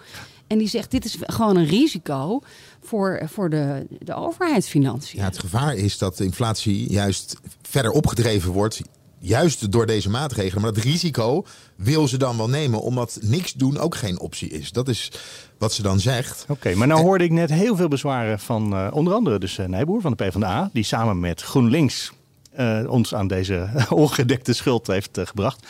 [0.48, 2.42] En die zegt: dit is gewoon een risico
[2.82, 5.20] voor, voor de, de overheidsfinanciën.
[5.20, 8.82] Ja, het gevaar is dat de inflatie juist verder opgedreven wordt.
[9.22, 10.62] Juist door deze maatregelen.
[10.62, 11.46] Maar dat risico
[11.76, 12.82] wil ze dan wel nemen.
[12.82, 14.72] Omdat niks doen ook geen optie is.
[14.72, 15.12] Dat is
[15.58, 16.46] wat ze dan zegt.
[16.48, 19.66] Oké, maar nou hoorde ik net heel veel bezwaren van eh, onder andere dus uh,
[19.66, 20.70] Nijboer van de PvdA.
[20.74, 22.12] Die samen met GroenLinks
[22.52, 25.68] eh, ons aan deze ongedekte schuld heeft eh, gebracht.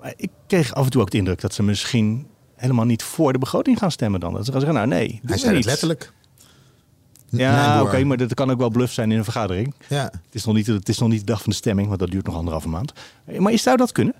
[0.00, 3.32] Maar ik kreeg af en toe ook de indruk dat ze misschien helemaal niet voor
[3.32, 4.32] de begroting gaan stemmen dan.
[4.32, 5.20] Dat ze gaan zeggen, nou nee.
[5.24, 6.12] Hij zei het letterlijk.
[7.30, 9.74] Ja, oké, maar dat kan ook wel bluff zijn in een vergadering.
[9.88, 10.02] Ja.
[10.02, 12.10] Het, is nog niet, het is nog niet de dag van de stemming, want dat
[12.10, 12.92] duurt nog anderhalve maand.
[13.38, 14.14] Maar is zou dat kunnen?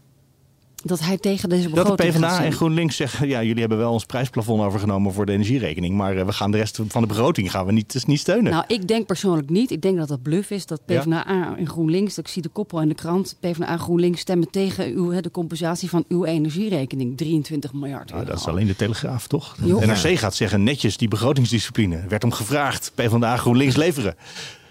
[0.85, 2.53] Dat hij tegen deze Dat de begroting PvdA en.
[2.53, 6.33] GroenLinks zeggen, ja, jullie hebben wel ons prijsplafond overgenomen voor de energierekening, maar eh, we
[6.33, 8.53] gaan de rest van de begroting gaan we niet, dus niet steunen.
[8.53, 9.71] Nou, ik denk persoonlijk niet.
[9.71, 10.67] Ik denk dat dat bluff is.
[10.67, 11.01] Dat Ja?
[11.01, 13.37] PvdA en GroenLinks, ik zie de koppel in de krant.
[13.41, 17.17] PvdA en GroenLinks stemmen tegen uw, de compensatie van uw energierekening.
[17.17, 18.23] 23 miljard euro.
[18.23, 19.57] Nou, dat is alleen de Telegraaf, toch?
[19.65, 19.79] Jo.
[19.79, 22.05] NRC gaat zeggen netjes die begrotingsdiscipline.
[22.09, 24.17] Werd om gevraagd, PvdA GroenLinks leveren.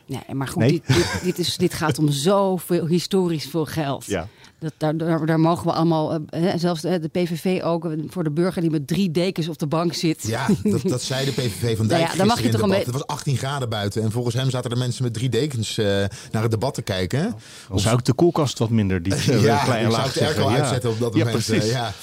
[0.08, 0.70] Nee, maar goed, Nee?
[0.72, 4.06] Dit, dit, dit, is, dit gaat om zoveel historisch veel geld.
[4.06, 4.28] Ja.
[4.60, 7.92] Dat, daar, daar, daar mogen we allemaal, eh, hè, zelfs de, de PVV ook, eh,
[8.08, 10.24] voor de burger die met drie dekens op de bank zit.
[10.28, 12.52] Ja, dat, dat zei de PVV van Nou Dijk ja, dan mag je gisteren in
[12.52, 12.86] toch het een debat.
[12.86, 14.02] Het was 18 graden buiten.
[14.04, 15.86] En volgens hem zaten er mensen met drie dekens eh,
[16.32, 17.36] naar het debat te kijken.
[17.70, 20.18] Dan zou ik de koelkast wat minder die eh, ja, klein ik laag zou het
[20.18, 20.38] zeggen.
[20.40, 20.58] wel Ja.
[20.58, 21.46] uitzetten op dat Ja, moment.
[21.46, 21.64] precies.
[21.64, 21.94] eh, ja.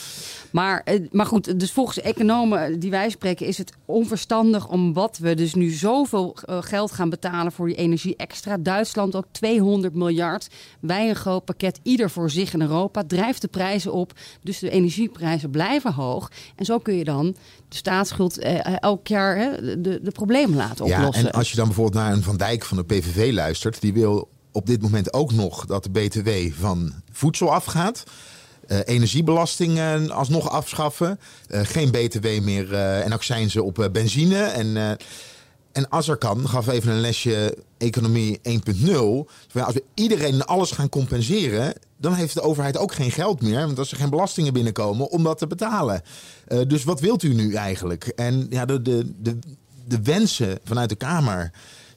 [0.55, 4.93] Maar, eh, maar goed, dus volgens de economen die wij spreken, is het onverstandig om
[4.93, 8.57] wat we dus nu zoveel eh, geld gaan betalen voor die energie extra.
[8.57, 10.49] Duitsland ook 200 miljard.
[10.81, 13.05] Wij een groot pakket, ieder voor zich in Europa.
[13.07, 14.12] Drijft de prijzen op.
[14.43, 16.31] Dus de energieprijzen blijven hoog.
[16.57, 17.37] En zo kun je dan
[17.69, 21.27] de staatsschuld eh, elk jaar hè, de, de problemen laten Ja, oplossen.
[21.27, 24.29] en als je dan bijvoorbeeld naar een Van Dijk van de PVV luistert, die wil
[24.53, 28.05] op dit moment ook nog dat de BTW van voedsel afgaat.
[28.66, 31.20] Eh, energiebelasting eh, alsnog afschaffen.
[31.48, 34.42] Eh, geen BTW meer en accijnzen op benzine.
[34.42, 34.98] En,
[35.72, 38.53] en als er kan, gaf even een lesje economie 1.0.
[38.85, 43.42] Van ja, Als we iedereen alles gaan compenseren, dan heeft de overheid ook geen geld
[43.42, 43.66] meer.
[43.66, 46.03] Want als er geen belastingen binnenkomen om dat te betalen.
[46.66, 48.07] Dus wat wilt u nu eigenlijk?
[48.07, 49.38] En ja, de, de, de,
[49.87, 51.53] de wensen vanuit de Kamer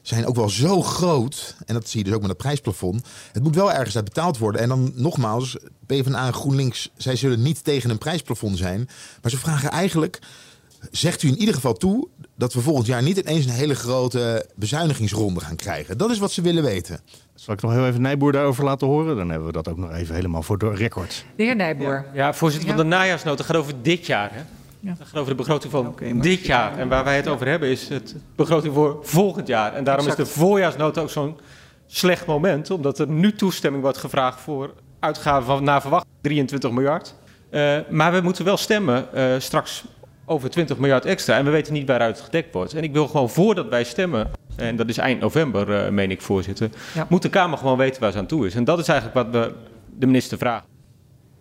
[0.08, 1.56] zijn ook wel zo groot.
[1.66, 3.06] En dat zie je dus ook met het prijsplafond.
[3.32, 4.60] Het moet wel ergens uit betaald worden.
[4.60, 8.88] En dan nogmaals, PvdA en GroenLinks, zij zullen niet tegen een prijsplafond zijn.
[9.22, 10.18] Maar ze vragen eigenlijk,
[10.90, 12.08] zegt u in ieder geval toe...
[12.36, 15.98] dat we volgend jaar niet ineens een hele grote bezuinigingsronde gaan krijgen.
[15.98, 17.00] Dat is wat ze willen weten.
[17.34, 19.16] Zal ik nog heel even Nijboer daarover laten horen?
[19.16, 21.24] Dan hebben we dat ook nog even helemaal voor de record.
[21.36, 22.04] De heer Nijboer.
[22.14, 24.30] Ja, voorzitter, van de najaarsnota gaat over dit jaar.
[24.32, 24.40] Hè?
[24.80, 24.94] Ja.
[24.98, 26.78] Dat gaat over de begroting van dit jaar.
[26.78, 29.72] En waar wij het over hebben is het begroting voor volgend jaar.
[29.74, 31.38] En daarom is de voorjaarsnota ook zo'n
[31.86, 32.70] slecht moment.
[32.70, 37.14] Omdat er nu toestemming wordt gevraagd voor uitgaven van naar verwachting 23 miljard.
[37.50, 39.84] Eh, maar we moeten wel stemmen eh, straks
[40.24, 41.36] over 20 miljard extra.
[41.36, 42.74] En we weten niet waaruit het gedekt wordt.
[42.74, 46.22] En ik wil gewoon voordat wij stemmen, en dat is eind november, eh, meen ik
[46.22, 47.06] voorzitter, Ja.
[47.08, 48.54] moet de Kamer gewoon weten waar ze aan toe is.
[48.54, 49.54] En dat is eigenlijk wat we
[49.98, 50.66] de minister vragen.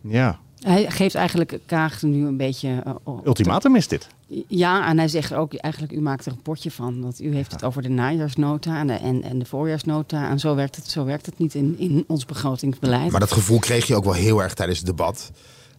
[0.02, 2.82] Ja, Hij geeft eigenlijk Kaag nu een beetje...
[2.86, 4.08] eh, op- ultimatum is dit.
[4.48, 7.02] Ja, en hij zegt ook eigenlijk, u maakt er een potje van.
[7.02, 10.30] Want u heeft het over de najaarsnota en de, en, en de voorjaarsnota.
[10.30, 13.12] En zo werkt het, zo werkt het niet in, in ons begrotingsbeleid.
[13.12, 15.32] Maar dat gevoel kreeg je ook wel heel erg tijdens het debat.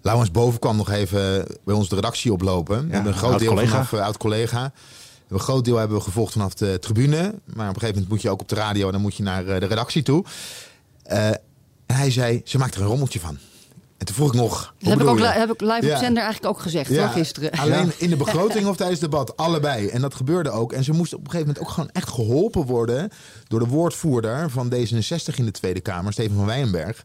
[0.02, 2.94] Laurens Boven kwam nog even bij ons de redactie oplopen.
[3.06, 3.70] een groot deel oud-collega.
[3.70, 4.72] vanaf uh, oud-collega.
[5.28, 7.16] Een groot deel hebben we gevolgd vanaf de tribune.
[7.44, 9.22] Maar op een gegeven moment moet je ook op de radio en dan moet je
[9.22, 10.24] naar uh, de redactie toe.
[11.10, 11.40] Uh, en
[11.86, 13.38] hij zei, ze maakt er een rommeltje van.
[13.98, 14.74] En toen vroeg ik nog.
[14.78, 15.94] Dat heb ik, ook, heb ik live ja.
[15.94, 17.50] op zender eigenlijk ook gezegd ja, hoor, gisteren.
[17.50, 17.92] Alleen ja.
[17.98, 19.88] in de begroting of tijdens het debat, allebei.
[19.88, 20.72] En dat gebeurde ook.
[20.72, 23.10] En ze moesten op een gegeven moment ook gewoon echt geholpen worden
[23.48, 27.02] door de woordvoerder van D66 in de Tweede Kamer, Steven van Wijnberg.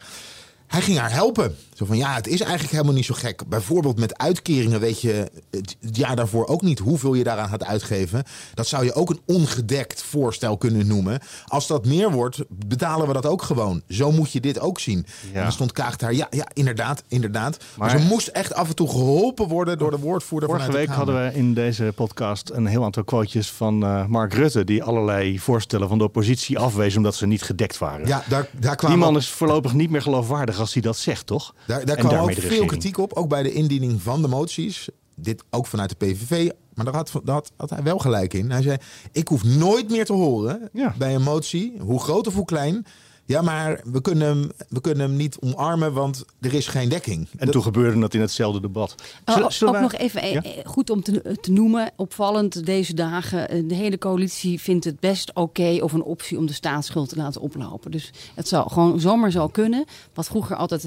[0.73, 1.55] Hij ging haar helpen.
[1.73, 3.47] Zo van ja, het is eigenlijk helemaal niet zo gek.
[3.47, 8.23] Bijvoorbeeld met uitkeringen weet je het jaar daarvoor ook niet hoeveel je daaraan gaat uitgeven.
[8.53, 11.19] Dat zou je ook een ongedekt voorstel kunnen noemen.
[11.45, 13.81] Als dat meer wordt, betalen we dat ook gewoon.
[13.87, 15.05] Zo moet je dit ook zien.
[15.31, 15.37] Ja.
[15.37, 17.57] En dan stond Kaag daar, ja, ja inderdaad, inderdaad.
[17.57, 20.87] Maar, maar, ze moest echt af en toe geholpen worden door de woordvoerder Vorige vanuit
[20.87, 24.63] week hadden we in deze podcast een heel aantal quotejes van uh, Mark Rutte...
[24.63, 28.07] die allerlei voorstellen van de oppositie afwezen omdat ze niet gedekt waren.
[28.07, 31.27] Ja, daar, daar kwam Die man is voorlopig niet meer geloofwaardig als hij dat zegt,
[31.27, 31.55] toch?
[31.67, 34.89] Daar, daar kwam ook veel kritiek op, ook bij de indiening van de moties.
[35.15, 38.51] dit ook vanuit de PVV, maar daar had, daar had, had hij wel gelijk in.
[38.51, 38.77] Hij zei,
[39.11, 42.85] ik hoef nooit meer te horen bij een motie, hoe groot of hoe klein...
[43.25, 47.27] Ja, maar we kunnen, hem, we kunnen hem niet omarmen, want er is geen dekking.
[47.37, 48.95] En toen gebeurde dat in hetzelfde debat.
[49.25, 50.41] Zullen- ook nog even eh, Ja?
[50.43, 53.49] eh, goed om te, te noemen, opvallend deze dagen.
[53.49, 57.15] eh, De hele coalitie vindt het best oké of een optie om de staatsschuld te
[57.15, 57.91] laten oplopen.
[57.91, 59.85] Dus het zou gewoon zomaar zo kunnen.
[60.13, 60.85] Wat vroeger altijd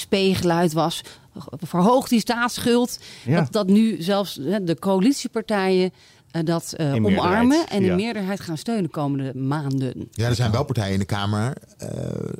[0.00, 1.00] SP-geluid was.
[1.60, 2.98] Verhoog die staatsschuld.
[3.24, 3.40] Ja.
[3.40, 5.90] Dat, dat nu zelfs hè, de coalitiepartijen eh,
[6.44, 7.94] dat eh, In meerderheid, omarmen en in ja.
[7.94, 10.08] meerderheid gaan steunen komende maanden.
[10.12, 11.88] Ja, er zijn wel partijen in de Kamer, eh,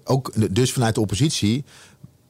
[0.04, 1.64] ook de- dus vanuit de oppositie,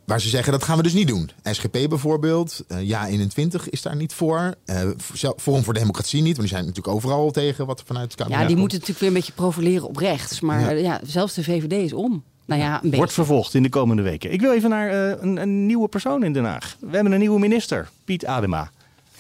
[0.05, 1.31] waar ze zeggen dat gaan we dus niet doen.
[1.43, 4.55] SGP bijvoorbeeld, eh, Ja 21 is daar niet voor.
[4.65, 4.89] Eh,
[5.37, 8.41] Forum voor Democratie niet, want die zijn natuurlijk overal tegen wat er vanuit het kabinet
[8.41, 8.61] Ja, die komt.
[8.73, 10.41] moeten natuurlijk weer een beetje profileren op rechts.
[10.41, 10.71] Maar Ja.
[10.71, 12.23] eh, ja, zelfs de VVD is om.
[12.45, 12.97] Nou ja, een beetje.
[12.97, 14.33] Wordt vervolgd in de komende weken.
[14.33, 16.77] Ik wil even naar eh, een, een nieuwe persoon in Den Haag.
[16.81, 18.71] We hebben een nieuwe minister, Piet Adema.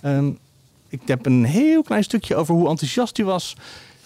[0.01, 0.31] Ehm,
[0.89, 3.57] ik heb een heel klein stukje over hoe enthousiast hij was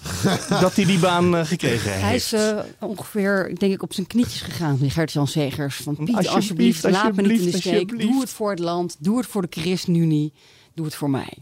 [0.61, 2.03] dat hij die baan eh, gekregen heeft.
[2.03, 5.77] Hij is eh, ongeveer, denk ik, op zijn knietjes gegaan, die Gert-Jan Segers.
[5.77, 7.73] Van Piet, Alsjeblieft, alsjeblieft, laat me niet in de steek.
[7.73, 8.11] alsjeblieft.
[8.13, 10.33] Doe het voor het land, doe het voor de ChristenUnie,
[10.75, 11.33] doe het voor mij.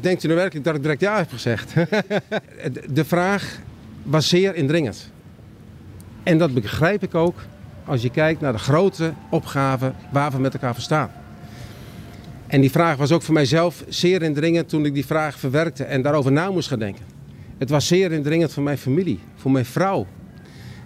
[0.00, 1.74] Denkt u nou werkelijk dat ik direct ja heb gezegd?
[2.98, 3.58] de vraag
[4.02, 5.10] was zeer indringend.
[6.22, 7.36] En dat begrijp ik ook
[7.84, 11.10] als je kijkt naar de grote opgave waar we met elkaar voor staan.
[12.48, 16.02] En die vraag was ook voor mijzelf zeer indringend toen ik die vraag verwerkte en
[16.02, 17.04] daarover na moest gaan denken.
[17.58, 20.06] Het was zeer indringend voor mijn familie, voor mijn vrouw.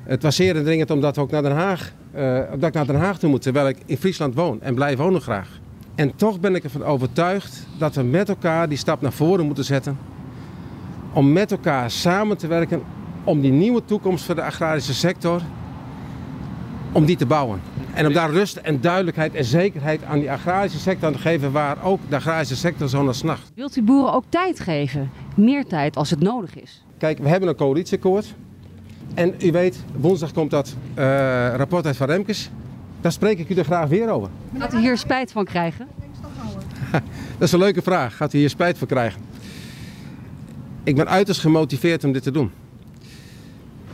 [0.04, 2.96] Het was zeer indringend omdat, we ook naar Den Haag, eh, dat ik naar Den
[2.96, 5.60] Haag toe moet, terwijl ik in Friesland woon en blijf wonen graag.
[5.94, 9.64] En toch ben ik ervan overtuigd dat we met elkaar die stap naar voren moeten
[9.64, 9.98] zetten.
[11.12, 12.82] Om met elkaar samen te werken
[13.24, 15.42] om die nieuwe toekomst voor de agrarische sector,
[16.92, 17.60] om die te bouwen.
[17.94, 21.52] En om daar rust en duidelijkheid en zekerheid aan die agrarische sector aan te geven
[21.52, 23.52] waar ook de agrarische sector zo naar snacht.
[23.54, 25.10] Wilt u boeren ook tijd geven?
[25.36, 26.84] Meer tijd als het nodig is.
[26.98, 28.34] Kijk, we hebben een coalitieakkoord.
[29.14, 31.04] En u weet, woensdag komt dat eh,
[31.56, 32.50] rapport uit van Remkes.
[33.00, 34.28] Daar spreek ik u er graag weer over.
[34.58, 35.88] Gaat u hier spijt van krijgen?
[37.38, 38.16] Dat is een leuke vraag.
[38.16, 39.20] Gaat u hier spijt van krijgen?
[40.84, 42.50] Ik ben uiterst gemotiveerd om dit te doen.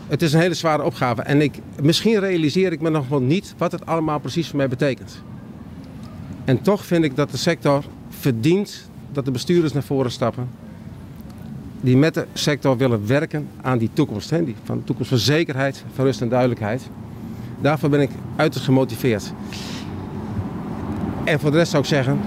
[0.09, 1.23] Het is een hele zware opgave.
[1.23, 4.69] En ik, misschien realiseer ik me nog wel niet wat het allemaal precies voor mij
[4.69, 5.23] betekent.
[6.45, 10.49] En toch vind ik dat de sector verdient dat de bestuurders naar voren stappen.
[11.81, 14.31] Die met de sector willen werken aan die toekomst.
[14.31, 14.45] Hè?
[14.45, 16.89] Die, van toekomst van zekerheid, van rust en duidelijkheid.
[17.61, 19.33] Daarvoor ben ik uiterst gemotiveerd.
[21.25, 22.21] En voor de rest zou ik zeggen,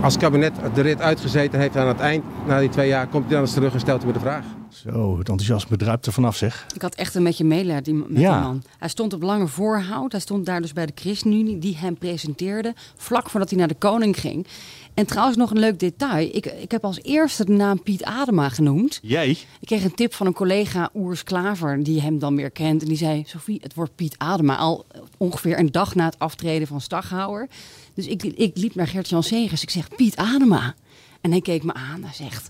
[0.00, 3.32] als kabinet de rit uitgezeten heeft aan het eind, na die twee jaar, komt hij
[3.32, 4.44] dan eens terug en stelt hij me de vraag.
[4.74, 6.66] Zo, het enthousiasme druipt er vanaf zeg.
[6.74, 8.32] Ik had echt een beetje medelijden die- met Ja.
[8.38, 8.62] die man.
[8.78, 10.12] Hij stond op lange voorhoud.
[10.12, 12.74] Hij stond daar dus bij de ChristenUnie die hem presenteerde.
[12.96, 14.46] Vlak voordat hij naar de koning ging.
[14.94, 16.28] En trouwens nog een leuk detail.
[16.32, 18.98] Ik, ik heb als eerste de naam Piet Adema genoemd.
[19.02, 19.30] Jij?
[19.30, 22.82] Ik kreeg een tip van een collega, Oers Klaver, die hem dan weer kent.
[22.82, 24.56] En die zei, Sophie, het wordt Piet Adema.
[24.56, 27.48] Al ongeveer een dag na het aftreden van Staghouwer.
[27.94, 29.62] Dus ik, ik liep naar Gert-Jan Segers.
[29.62, 30.74] Ik zeg, Piet Adema.
[31.20, 32.02] En hij keek me aan.
[32.02, 32.48] Hij zegt,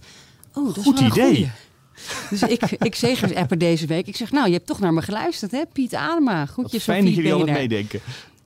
[0.54, 1.10] oh, dat is Goed idee.
[1.10, 1.48] goeie.
[2.30, 4.06] Dus ik, ik Segers appen deze week.
[4.06, 5.62] Ik zeg, nou, je hebt toch naar me geluisterd, hè?
[5.72, 6.46] Piet Adema.
[6.46, 8.00] Groetjes, Fijn dat jullie altijd meedenken.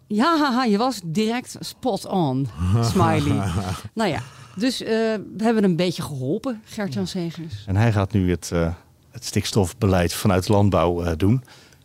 [0.07, 2.49] Ja, haha, je was direct spot on.
[2.93, 3.53] Smiley.
[3.93, 4.23] nou ja,
[4.57, 4.89] dus eh,
[5.37, 7.65] we hebben een beetje geholpen, Gert-Jan Segers.
[7.67, 8.75] En hij gaat nu het, eh,
[9.11, 11.45] het stikstofbeleid vanuit landbouw eh, doen.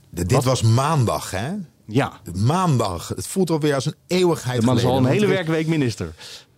[0.09, 1.51] Dit was maandag, hè?
[1.85, 2.11] Ja.
[2.35, 3.07] Maandag.
[3.07, 6.13] Het voelt alweer als een eeuwigheid De man is al een hele er werkweek minister.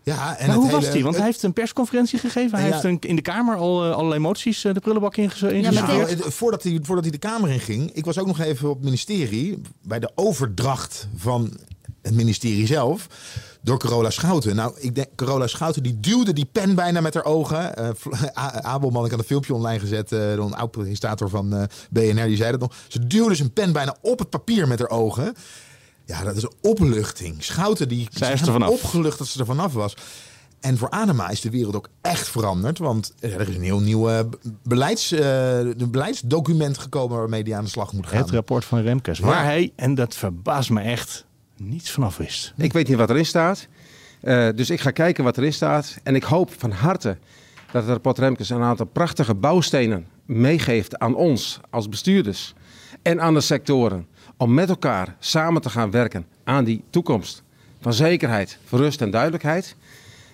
[0.06, 0.94] Ja, en maar het hoe was hij?
[0.94, 2.58] Want het- hij heeft een persconferentie gegeven.
[2.58, 2.74] Hij Ja.
[2.74, 6.18] heeft een, in de Kamer al eh, allerlei moties eh, de prullenbak ingeze- ingestuurd.
[6.20, 8.76] Nou, voordat, hij, voordat hij de Kamer in ging, ik was ook nog even op
[8.76, 11.58] het ministerie bij de overdracht van
[12.02, 13.08] het ministerie zelf
[13.62, 14.56] door Carola Schouten.
[14.56, 17.58] Nou, ik denk Carola Schouten die duwde die pen bijna met haar ogen.
[18.38, 21.63] A- Abelman, ik had een filmpje online gezet, eh, door een oud presentator van eh,
[21.89, 22.76] BNR, die zei dat nog.
[22.88, 25.34] Ze duwde zijn pen bijna op het papier met haar ogen.
[26.06, 27.44] Ja, dat is een opluchting.
[27.44, 28.70] Schouten die Zij is er vanaf.
[28.70, 29.96] opgelucht dat ze er vanaf was.
[30.60, 32.78] En voor Adema is de wereld ook echt veranderd.
[32.78, 34.20] Want er is een heel nieuw eh,
[34.63, 38.18] beleids, eh, een beleidsdocument gekomen waarmee hij aan de slag moet gaan.
[38.18, 39.20] Het rapport van Remkes.
[39.20, 41.26] Waar hij, en dat verbaast me echt,
[41.58, 42.54] niets vanaf wist.
[42.58, 43.68] Ik weet niet wat erin staat.
[44.22, 45.98] Eh, dus ik ga kijken wat erin staat.
[46.04, 47.18] En ik hoop van harte
[47.72, 52.54] dat het rapport Remkes een aantal prachtige bouwstenen meegeeft aan ons als bestuurders
[53.02, 54.08] en aan de sectoren.
[54.38, 57.43] Om met elkaar samen te gaan werken aan die toekomst
[57.82, 59.76] van zekerheid, van rust en duidelijkheid.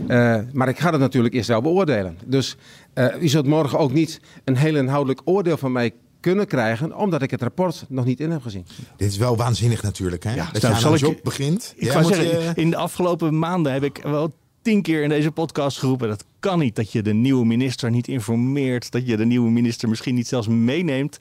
[0.08, 2.18] Eh, maar ik ga het natuurlijk eerst wel beoordelen.
[2.26, 2.56] Dus
[2.94, 7.22] eh, u zult morgen ook niet een heel inhoudelijk oordeel van mij kunnen krijgen, omdat
[7.22, 8.66] ik het rapport nog niet in heb gezien.
[8.98, 10.24] Dit is wel waanzinnig natuurlijk.
[10.24, 10.36] Hè?
[10.36, 11.74] dat je nou, aan zal een ik- job begint.
[11.78, 15.78] Ik zeggen, je- in de afgelopen maanden heb ik wel tien keer in deze podcast
[15.80, 16.08] geroepen.
[16.08, 18.92] Dat kan niet dat je de nieuwe minister niet informeert.
[18.92, 21.18] Dat je de nieuwe minister misschien niet zelfs meeneemt.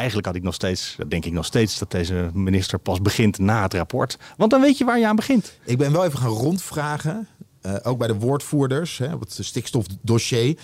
[0.00, 3.38] Eigenlijk had ik nog steeds, dat denk ik nog steeds, dat deze minister pas begint
[3.38, 4.18] na het rapport.
[4.36, 5.58] Want dan weet je waar je aan begint.
[5.64, 7.28] Ik ben wel even gaan rondvragen,
[7.60, 10.58] eh, ook bij de woordvoerders, hè, op het stikstofdossier.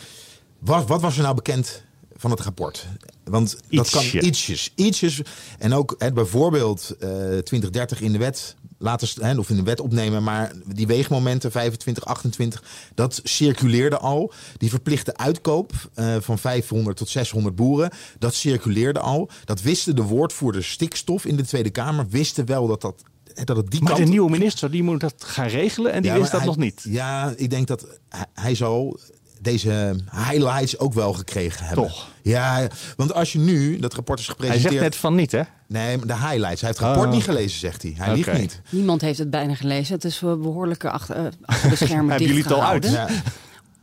[0.58, 1.82] Wat, wat was er nou bekend
[2.16, 2.86] van het rapport?
[3.24, 4.18] Want dat Ietsje.
[4.18, 5.20] kan ietsjes, ietsjes.
[5.58, 8.56] En ook hè, bijvoorbeeld eh 2030 in de wet
[9.20, 12.62] hè, of in de wet opnemen, maar die weegmomenten 25, 28,
[12.94, 14.32] dat circuleerde al.
[14.56, 19.30] Die verplichte uitkoop eh, van 500 tot 600 boeren, dat circuleerde al.
[19.44, 23.02] Dat wisten de woordvoerders stikstof in de Tweede Kamer, wisten wel dat dat
[23.44, 26.10] dat het die Maar kant de nieuwe minister die moet dat gaan regelen en die
[26.10, 26.84] ja, wist dat hij- nog niet.
[26.88, 28.98] Ja, ik denk dat hij, hij zal
[29.40, 31.86] deze highlights ook wel gekregen hebben.
[31.86, 32.08] Toch?
[32.22, 34.72] Ja, want als je nu, dat rapport is Hij gepresenteerd...
[34.72, 35.42] zegt net van niet, hè?
[35.68, 36.60] Nee, de highlights.
[36.60, 37.12] Hij heeft het rapport Oh.
[37.12, 37.94] niet gelezen, zegt hij.
[37.96, 38.38] Hij liegt Oké.
[38.38, 38.60] niet.
[38.68, 39.94] Niemand heeft het bijna gelezen.
[39.94, 42.90] Het is wel behoorlijke achter, achter de schermen Hebben jullie het al uit?
[42.90, 43.08] Ja.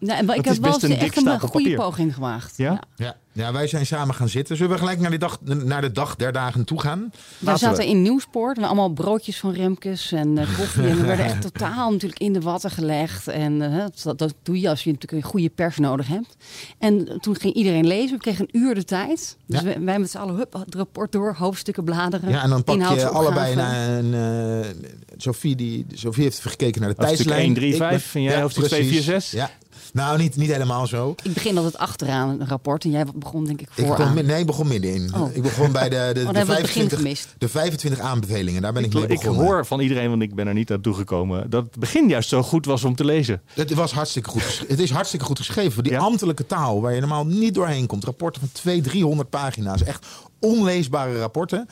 [0.05, 1.75] Nee, maar ik heb wel een echt een goede papier.
[1.75, 2.53] poging gemaakt.
[2.57, 2.79] Ja?
[2.95, 3.15] Ja.
[3.31, 4.55] ja, wij zijn samen gaan zitten.
[4.57, 7.11] Zullen we gelijk naar de dag, naar de dag der dagen toe gaan?
[7.39, 10.87] Daar zaten in Nieuwspoort en allemaal broodjes van Remkes en eh, koffie.
[10.87, 13.27] En we werden echt totaal natuurlijk in de watten gelegd.
[13.27, 16.35] En eh, dat, dat doe je als je natuurlijk een goede pers nodig hebt.
[16.79, 18.15] En toen ging iedereen lezen.
[18.15, 19.37] We kregen een uur de tijd.
[19.47, 19.65] Dus Ja.
[19.65, 22.29] wij, wij met z'n allen hup, het rapport door, hoofdstukken bladeren.
[22.29, 24.13] Ja, en dan pak je allebei naar een...
[24.13, 24.69] eh,
[25.17, 27.39] Sophie, die, Sophie heeft gekeken naar de tijdslijn.
[27.39, 29.31] 1, 3, Ik ben- 5 en jij hoofdstuk 2, 4, 6?
[29.31, 29.49] Ja.
[29.93, 31.15] Nou, niet, niet helemaal zo.
[31.23, 33.97] Ik begin altijd achteraan een rapport en jij begon denk ik Ik vooraan.
[33.97, 35.13] begon, mi- nee, ik begon middenin.
[35.15, 35.35] Oh.
[35.35, 37.35] Ik begon bij de, de, Oh, de, hebben we het begin 25, gemist.
[37.37, 38.61] de 25 aanbevelingen.
[38.61, 40.81] Daar ben ik, Ik, mee ik hoor van iedereen, want ik ben er niet aan
[40.81, 43.41] toegekomen, dat het begin juist zo goed was om te lezen.
[43.53, 44.63] Het was hartstikke goed.
[44.67, 45.83] Het is hartstikke goed geschreven.
[45.83, 48.03] Die ambtelijke taal waar je normaal niet doorheen komt.
[48.03, 49.83] Rapporten van 200, 300 pagina's.
[49.83, 50.05] Echt
[50.39, 51.67] onleesbare rapporten.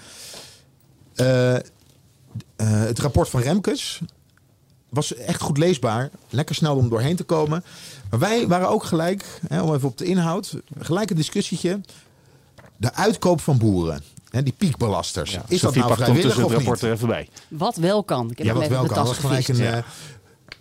[1.16, 1.62] Eh, eh,
[2.58, 4.02] het rapport van Remkes
[4.90, 6.10] was echt goed leesbaar.
[6.30, 7.64] Lekker snel om doorheen te komen.
[8.12, 11.82] Maar wij waren ook gelijk, hè, om even op de inhoud, gelijk een discussietje.
[12.78, 14.04] De uitkoop van boeren.
[14.30, 15.38] Hè, die piekbelasters.
[15.48, 16.58] is dat nou vrijwillig of het niet?
[16.58, 17.30] rapport er even bij.
[17.48, 18.32] Wat wel kan.
[18.32, 18.96] Ik heb Ja, wat wel kan.
[18.96, 19.84] Dat was gelijk een, Ja.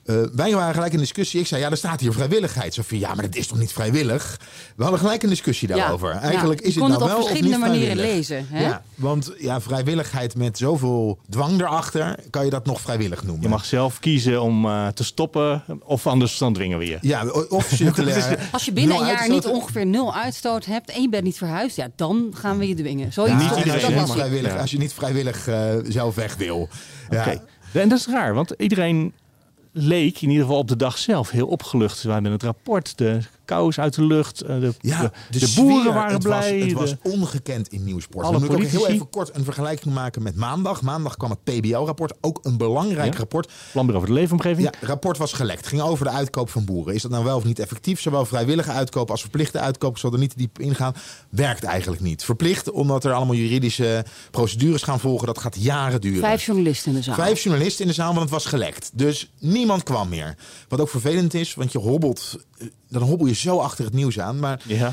[0.04, 1.40] Eh, wij waren gelijk in discussie.
[1.40, 2.74] Ik zei, ja, er staat hier vrijwilligheid.
[2.74, 4.40] Zo van, ja, maar dat is toch niet vrijwillig?
[4.76, 6.08] We hadden gelijk een discussie daarover.
[6.14, 6.20] ja.
[6.20, 8.62] Eigenlijk Je is het nou het op wel of niet verschillende manieren lezen, hè?
[8.62, 13.42] Ja, want ja, vrijwilligheid met zoveel dwang erachter, kan je dat nog vrijwillig noemen.
[13.42, 16.98] Je mag zelf kiezen om eh, te stoppen of anders dan dringen we je.
[17.00, 18.38] Ja, of circulair.
[18.52, 21.38] Als je binnen een jaar uitstoot- niet ongeveer nul uitstoot hebt en je bent niet
[21.38, 23.12] verhuisd, ja, dan gaan we je dwingen.
[23.12, 24.10] Zoiets Ja, stond- als, dat je niet het.
[24.10, 24.60] vrijwillig, Ja.
[24.60, 26.68] als je niet vrijwillig eh, zelf weg wil.
[27.10, 27.20] Ja.
[27.20, 27.42] Oké.
[27.72, 29.12] En dat is raar, want iedereen
[29.72, 32.02] leek in ieder geval op de dag zelf heel opgelucht.
[32.02, 35.46] We hebben het rapport, de kous uit de lucht, eh, de, Ja, de, de, de
[35.46, 36.58] sfeer, boeren waren het blij.
[36.58, 38.24] Was, het was ongekend in Nieuwsport.
[38.26, 40.82] Alle Dan moet ik ook heel even kort een vergelijking maken met maandag.
[40.82, 43.18] Maandag kwam het PBL-rapport, ook een belangrijk Ja.
[43.18, 43.52] rapport.
[43.72, 44.66] Planbureau voor de leefomgeving.
[44.66, 45.66] Ja, het rapport was gelekt.
[45.66, 46.94] ging over de uitkoop van boeren.
[46.94, 48.00] Is dat nou wel of niet effectief?
[48.00, 49.92] Zowel vrijwillige uitkoop als verplichte uitkoop.
[49.92, 50.94] Ik zal er niet te diep ingaan.
[51.30, 52.24] Werkt eigenlijk niet.
[52.24, 55.26] Verplicht, omdat er allemaal juridische procedures gaan volgen.
[55.26, 56.20] Dat gaat jaren duren.
[56.20, 57.14] Vijf journalisten in de zaal.
[57.14, 58.90] Vijf journalisten in de zaal, want het was gelekt.
[58.92, 60.36] Dus niemand kwam meer.
[60.68, 62.38] Wat ook vervelend is, want je hobbelt...
[62.90, 64.38] Dan hobbel je zo achter het nieuws aan.
[64.38, 64.92] Maar Ja.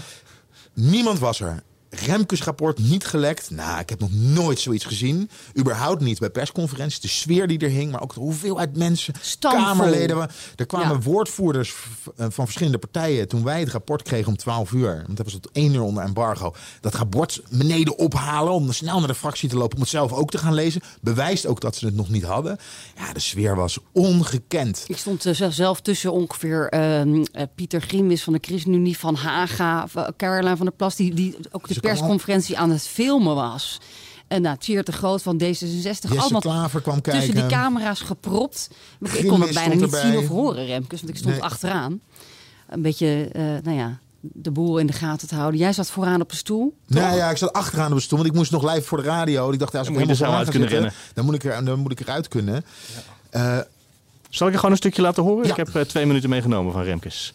[0.73, 1.63] niemand was er.
[1.89, 3.49] Remkes rapport niet gelekt.
[3.51, 5.29] Nou, ik heb nog nooit zoiets gezien.
[5.59, 6.99] Überhaupt niet bij persconferenties.
[6.99, 9.63] De sfeer die er hing, maar ook de hoeveelheid mensen, Stamvol.
[9.63, 10.29] Kamerleden.
[10.55, 10.99] Er kwamen Ja.
[11.01, 11.73] woordvoerders
[12.17, 13.27] eh, van verschillende partijen.
[13.27, 16.03] Toen wij het rapport kregen om 12 uur, want dat was tot 1 uur onder
[16.03, 16.55] embargo.
[16.81, 19.75] Dat rapport beneden ophalen om snel naar de fractie te lopen.
[19.75, 20.81] Om het zelf ook te gaan lezen.
[21.01, 22.57] Bewijst ook dat ze het nog niet hadden.
[22.97, 24.83] Ja, de sfeer was ongekend.
[24.87, 29.87] Ik stond eh, zelf- tussen ongeveer ehm, eh, Pieter Grimwis van de ChristenUnie, Van Haga,
[30.17, 33.79] Caroline van der Plas, die, die ook de Persconferentie aan het filmen was.
[34.27, 35.47] En nou, Tjeerd de Groot van D66.
[35.47, 37.49] Jesse allemaal Klaver kwam tussen die kijken.
[37.57, 38.69] camera's gepropt.
[39.13, 40.01] Ik kon het bijna niet erbij.
[40.01, 41.43] zien of horen, Remkes, want ik stond Nee.
[41.43, 41.99] achteraan.
[42.69, 45.59] Een beetje, eh, nou ja, de boel in de gaten te houden.
[45.59, 46.77] Jij zat vooraan op een stoel.
[46.87, 49.03] Nou ja, ik zat achteraan op de stoel, want ik moest nog live voor de
[49.03, 49.51] radio.
[49.51, 51.65] Ik dacht, ja, als ik je helemaal vooraan uit kunnen zitten, dan moet ik, er,
[51.65, 52.65] dan moet ik eruit kunnen.
[53.29, 53.57] Eh,
[54.29, 55.43] Zal ik er gewoon een stukje laten horen?
[55.45, 55.51] Ja.
[55.51, 57.33] Ik heb eh, twee minuten meegenomen van Remkes.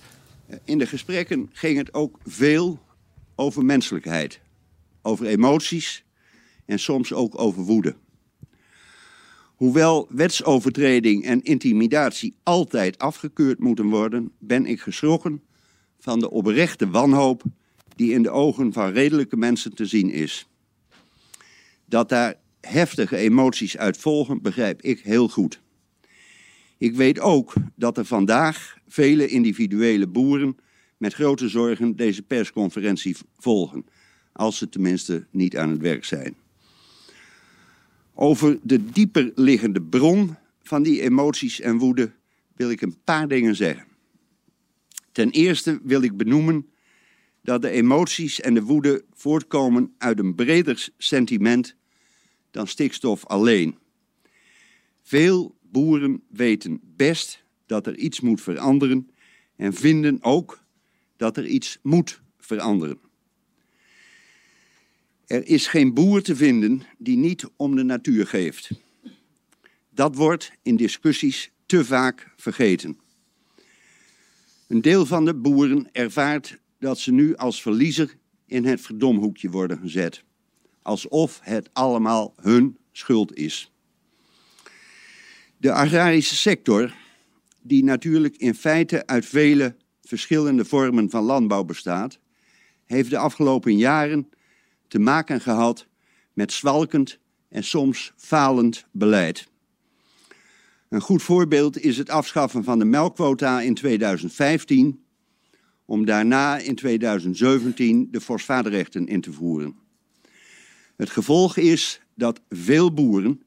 [0.64, 2.78] In de gesprekken ging het ook veel
[3.34, 4.40] over menselijkheid,
[5.02, 6.04] over emoties
[6.66, 7.94] en soms ook over woede.
[9.54, 15.42] Hoewel wetsovertreding en intimidatie altijd afgekeurd moeten worden, ben ik geschrokken
[15.98, 17.42] van de oprechte wanhoop
[17.96, 20.46] die in de ogen van redelijke mensen te zien is.
[21.84, 25.60] Dat daar heftige emoties uit volgen, begrijp ik heel goed.
[26.78, 30.56] Ik weet ook dat er vandaag vele individuele boeren
[31.02, 33.86] met grote zorgen deze persconferentie volgen,
[34.32, 36.34] als ze tenminste niet aan het werk zijn.
[38.14, 42.12] Over de dieper liggende bron van die emoties en woede
[42.56, 43.86] wil ik een paar dingen zeggen.
[45.12, 46.66] Ten eerste wil ik benoemen
[47.40, 51.76] dat de emoties en de woede voortkomen uit een breder sentiment
[52.50, 53.78] dan stikstof alleen.
[55.02, 59.10] Veel boeren weten best dat er iets moet veranderen
[59.56, 60.61] en vinden ook
[61.22, 62.98] dat er iets moet veranderen.
[65.26, 68.70] Er is geen boer te vinden die niet om de natuur geeft.
[69.90, 72.98] Dat wordt in discussies te vaak vergeten.
[74.68, 79.78] Een deel van de boeren ervaart dat ze nu als verliezer in het verdomhoekje worden
[79.78, 80.24] gezet.
[80.82, 83.72] Alsof het allemaal hun schuld is.
[85.56, 86.94] De agrarische sector,
[87.60, 89.80] die natuurlijk in feite uit vele
[90.12, 92.18] verschillende vormen van landbouw bestaat,
[92.84, 94.28] heeft de afgelopen jaren
[94.88, 95.86] te maken gehad
[96.32, 99.48] met zwalkend en soms falend beleid.
[100.88, 105.04] Een goed voorbeeld is het afschaffen van de melkquota in 2015,
[105.84, 109.76] om daarna in 2017 de fosfaatrechten in te voeren.
[110.96, 113.42] Het gevolg is dat veel boeren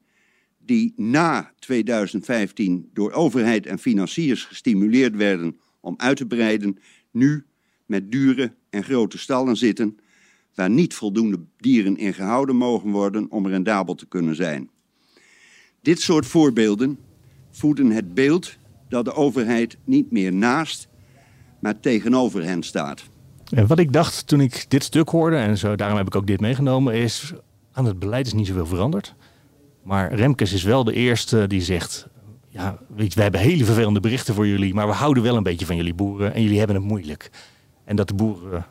[0.58, 6.78] die na 2015 door overheid en financiers gestimuleerd werden om uit te breiden,
[7.10, 7.44] nu
[7.86, 9.98] met dure en grote stallen zitten
[10.54, 14.70] waar niet voldoende dieren in gehouden mogen worden om rendabel te kunnen zijn.
[15.80, 16.98] Dit soort voorbeelden
[17.50, 18.56] voeden het beeld
[18.88, 20.88] dat de overheid niet meer naast,
[21.60, 23.04] maar tegenover hen staat.
[23.50, 26.26] En wat ik dacht toen ik dit stuk hoorde, en zo, daarom heb ik ook
[26.26, 27.32] dit meegenomen, is
[27.72, 29.14] aan het beleid is niet zoveel veranderd.
[29.82, 32.08] Maar Remkes is wel de eerste die zegt,
[32.56, 35.66] ja, weet we hebben hele vervelende berichten voor jullie, maar we houden wel een beetje
[35.66, 37.30] van jullie boeren en jullie hebben het moeilijk.
[37.84, 38.66] En dat de boeren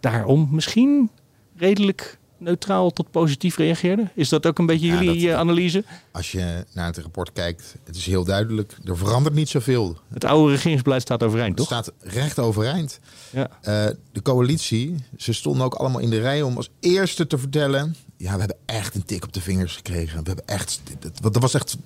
[0.00, 1.10] daarom misschien
[1.56, 4.10] redelijk neutraal tot positief reageerden?
[4.14, 5.84] Is dat ook een beetje Ja, jullie dat- eh, analyse?
[6.12, 8.76] Als je naar het rapport kijkt, het is heel duidelijk.
[8.84, 9.96] Er verandert niet zoveel.
[10.12, 11.68] Het oude regeringsbeleid staat overeind, toch?
[11.68, 13.00] Het staat recht overeind.
[13.32, 13.48] Ja.
[13.62, 17.94] Eh, de coalitie, ze stonden ook allemaal in de rij om als eerste te vertellen...
[18.20, 20.18] ja, we hebben echt een tik op de vingers gekregen.
[20.18, 21.76] We hebben echt, dat, dat was echt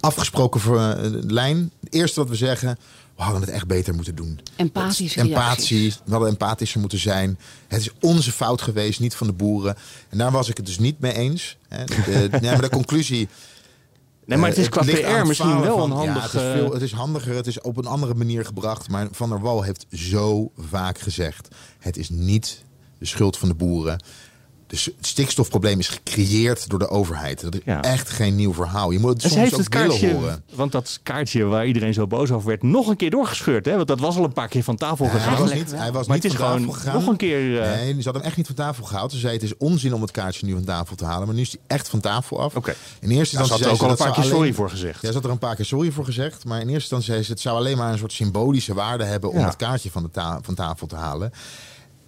[0.00, 1.70] afgesproken voor eh, lijn.
[1.80, 2.78] Het eerste wat we zeggen,
[3.16, 4.40] we hadden het echt beter moeten doen.
[4.56, 7.38] Empathische Empathie, we hadden empathischer moeten zijn.
[7.68, 9.76] Het is onze fout geweest, niet van de boeren.
[10.08, 11.56] En daar was ik het dus niet mee eens.
[11.68, 11.84] Hè.
[11.84, 13.28] De, nee, maar de conclusie...
[14.26, 16.42] Nee, maar het is eh, qua ligt PR misschien wel van- een Ja, handig, het,
[16.42, 18.88] is eh, veel, het is handiger, het is op een andere manier gebracht.
[18.88, 21.48] Maar Van der Wal heeft zo vaak gezegd...
[21.78, 22.64] het is niet
[22.98, 24.02] de schuld van de boeren.
[24.74, 27.40] Dus het stikstofprobleem is gecreëerd door de overheid.
[27.40, 27.82] Dat is Ja.
[27.82, 28.90] echt geen nieuw verhaal.
[28.90, 30.42] Je moet het En soms heeft ook het kaartje, willen horen.
[30.54, 33.64] want dat kaartje waar iedereen zo boos over werd, nog een keer doorgescheurd.
[33.66, 33.76] Hè?
[33.76, 35.28] Want dat was al een paar keer van tafel gegaan.
[35.32, 36.94] hij was niet, hij was maar niet het is van gewoon gegaan.
[36.94, 37.60] nog een keer...
[37.62, 39.12] eh, Nee, ze hadden hem echt niet van tafel gehaald.
[39.12, 41.26] Ze zei het is onzin om het kaartje nu van tafel te halen.
[41.26, 42.56] Maar nu is hij echt van tafel af.
[42.56, 42.74] Oké.
[43.00, 44.70] In eerste Ja, ze instantie had er ook al een paar keer sorry alleen- voor
[44.70, 45.02] gezegd.
[45.02, 46.44] Ja, ze had er een paar keer sorry voor gezegd.
[46.44, 49.30] Maar in eerste instantie zei ze het zou alleen maar een soort symbolische waarde hebben
[49.30, 49.44] om Ja.
[49.46, 51.32] het kaartje van, de ta- van tafel te halen.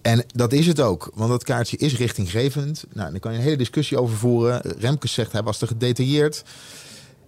[0.07, 2.85] En dat is het ook, want dat kaartje is richtinggevend.
[2.93, 4.61] Nou, daar kan je een hele discussie over voeren.
[4.79, 6.43] Remkes zegt hij was te gedetailleerd.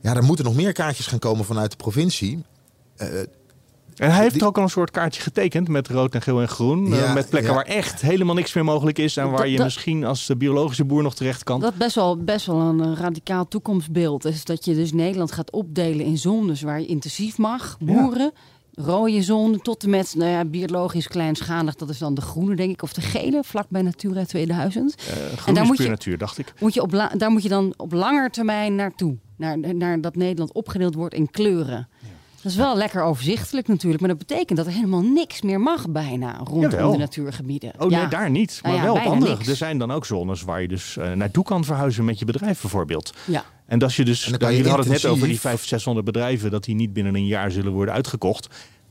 [0.02, 2.44] Ja, er moeten nog meer kaartjes gaan komen vanuit de provincie.
[2.96, 3.08] Eh,
[3.96, 6.48] En hij heeft er ook al een soort kaartje getekend met rood en geel en
[6.48, 6.94] groen.
[6.94, 7.56] eh, met plekken ja.
[7.58, 9.18] waar echt helemaal niks meer mogelijk is.
[9.18, 11.60] En waar Dat- je dat- misschien als biologische boer nog terecht kan.
[11.60, 15.52] Dat best wel, best wel een eh, radicaal toekomstbeeld is dat je dus Nederland gaat
[15.52, 18.32] opdelen in zones waar je intensief mag, boeren.
[18.86, 22.72] Rode zone tot en met nou ja, biologisch kleinschalig, dat is dan de groene, denk
[22.72, 24.96] ik, of de gele, vlakbij Natura 2000.
[24.96, 26.54] Eh, groen en daar moet puur je, natuur, dacht ik.
[26.60, 29.18] moet je op la- daar moet je dan op langer termijn naartoe.
[29.38, 31.88] Naar, naar dat Nederland opgedeeld wordt in kleuren.
[32.42, 35.90] Dat is wel lekker overzichtelijk natuurlijk, maar dat betekent dat er helemaal niks meer mag
[35.90, 36.92] bijna rondom Jawel.
[36.92, 37.74] de natuurgebieden.
[37.78, 38.00] Oh Ja.
[38.00, 38.60] nee, daar niet.
[38.62, 39.36] Maar Nou ja, wel op bijna andere.
[39.36, 39.48] niks.
[39.48, 42.62] Er zijn dan ook zones waar je dus eh, naartoe kan verhuizen met je bedrijf
[42.62, 43.14] bijvoorbeeld.
[43.26, 43.44] Ja.
[43.66, 45.42] En als je dus, En dan kan je jullie hadden het net over die intensief-
[45.42, 48.48] 500, 600 bedrijven, dat die niet binnen een jaar zullen worden uitgekocht.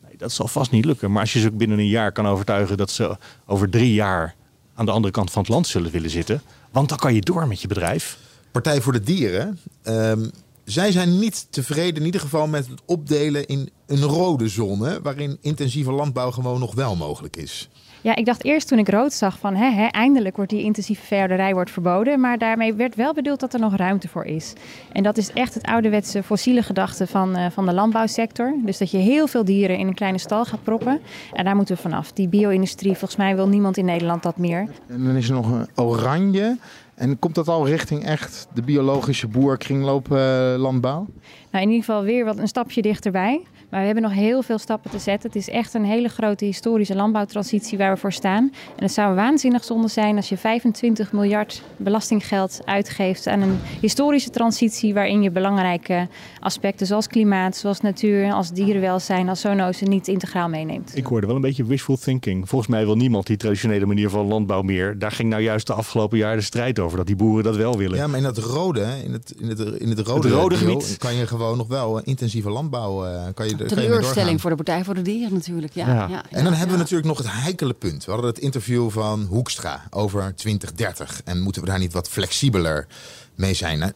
[0.06, 1.12] Nee, dat zal vast niet lukken.
[1.12, 4.34] Maar als je ze ook binnen een jaar kan overtuigen dat ze over drie jaar
[4.74, 6.42] aan de andere kant van het land zullen willen zitten.
[6.70, 8.18] Want dan kan je door met je bedrijf.
[8.52, 9.58] Partij voor de Dieren.
[9.82, 10.28] ehm,
[10.70, 15.00] zij zijn niet tevreden, in ieder geval met het opdelen in een rode zone.
[15.02, 17.68] Waarin intensieve landbouw gewoon nog wel mogelijk is.
[18.01, 21.07] Ja, ik dacht eerst toen ik rood zag van hè, hè, eindelijk wordt die intensieve
[21.07, 22.20] veehouderij wordt verboden.
[22.20, 24.53] Maar daarmee werd wel bedoeld dat er nog ruimte voor is.
[24.93, 28.55] En dat is echt het ouderwetse fossiele gedachte van, eh, van de landbouwsector.
[28.64, 31.01] Dus dat je heel veel dieren in een kleine stal gaat proppen.
[31.32, 32.12] En daar moeten we vanaf.
[32.12, 34.68] Die bio-industrie, volgens mij wil niemand in Nederland dat meer.
[34.88, 36.57] En dan is er nog een oranje.
[36.99, 41.07] En komt dat al richting echt de biologische boer, kringlooplandbouw?
[41.51, 43.40] Nou, in ieder geval weer wat een stapje dichterbij.
[43.71, 45.29] Maar we hebben nog heel veel stappen te zetten.
[45.31, 48.53] Het is echt een hele grote historische landbouwtransitie waar we voor staan.
[48.77, 54.31] En het zou waanzinnig zonde zijn als je 25 miljard belastinggeld uitgeeft aan een historische
[54.31, 56.09] transitie waarin je belangrijke
[56.41, 60.97] aspecten zoals klimaat, zoals natuur, als dierenwelzijn, als zoonozen niet integraal meeneemt.
[60.97, 62.49] Ik hoorde wel een beetje wishful thinking.
[62.49, 64.99] Volgens mij wil niemand die traditionele manier van landbouw meer.
[64.99, 66.97] Daar ging nou juist de afgelopen jaren de strijd over.
[66.97, 67.97] Dat die boeren dat wel willen.
[67.99, 70.69] Ja, maar in dat rode, in het, in het, in het rode, Het rode deel
[70.81, 70.97] gebied.
[70.99, 73.05] kan je gewoon nog wel intensieve landbouw.
[73.07, 75.74] eh, kan je, Teleurstelling voor de Partij voor de Dieren natuurlijk.
[75.74, 76.09] Ja, ja.
[76.09, 78.04] ja, en dan hebben we natuurlijk nog het heikele punt.
[78.04, 81.20] We hadden het interview van Hoekstra over 2030.
[81.24, 82.86] En moeten we daar niet wat flexibeler
[83.34, 83.78] mee zijn?
[83.78, 83.92] Nou,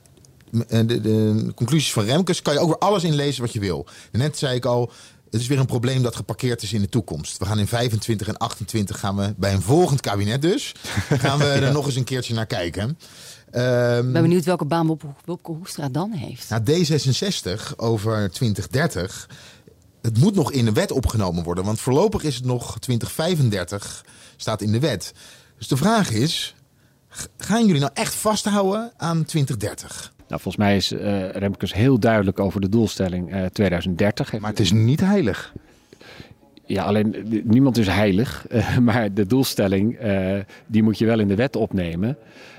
[0.69, 3.87] eh, de, de conclusies van Remkes kan je ook weer alles inlezen wat je wil.
[4.13, 4.93] Net zei ik al,
[5.31, 7.39] het is weer een probleem dat geparkeerd is in de toekomst.
[7.39, 10.75] We gaan in 25 en 28 gaan we bij een volgend kabinet dus...
[11.09, 12.99] gaan we er nog eens een keertje naar kijken.
[13.51, 14.87] Ehm, Ik ben benieuwd welke baan
[15.25, 16.49] Wopke Hoekstra dan heeft.
[16.49, 19.29] nou, D66 over 2030.
[20.03, 21.65] Het moet nog in de wet opgenomen worden.
[21.65, 24.05] Want voorlopig is het nog 2035
[24.37, 25.13] staat in de wet.
[25.59, 26.55] Dus de vraag is:
[27.37, 30.13] gaan jullie nou echt vasthouden aan 2030?
[30.29, 34.39] Nou, volgens mij is eh Remkes heel duidelijk over de doelstelling eh 2030.
[34.39, 35.53] Maar het is niet heilig.
[36.67, 38.47] Ja, alleen eh, niemand is heilig.
[38.49, 42.17] eh, maar de doelstelling, eh, die moet je wel in de wet opnemen.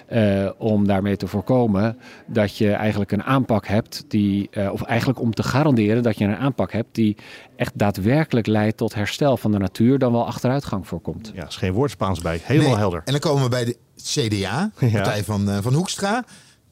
[0.07, 1.97] Eh, om daarmee te voorkomen
[2.27, 6.25] dat je eigenlijk een aanpak hebt die, eh, of eigenlijk om te garanderen dat je
[6.25, 7.17] een aanpak hebt die
[7.55, 11.31] echt daadwerkelijk leidt tot herstel van de natuur, dan wel achteruitgang voorkomt.
[11.33, 12.41] Ja, is geen woord Spaans bij.
[12.43, 13.01] Helemaal Nee, helder.
[13.05, 16.23] En dan komen we bij de CDA, de partij van, eh, van Hoekstra.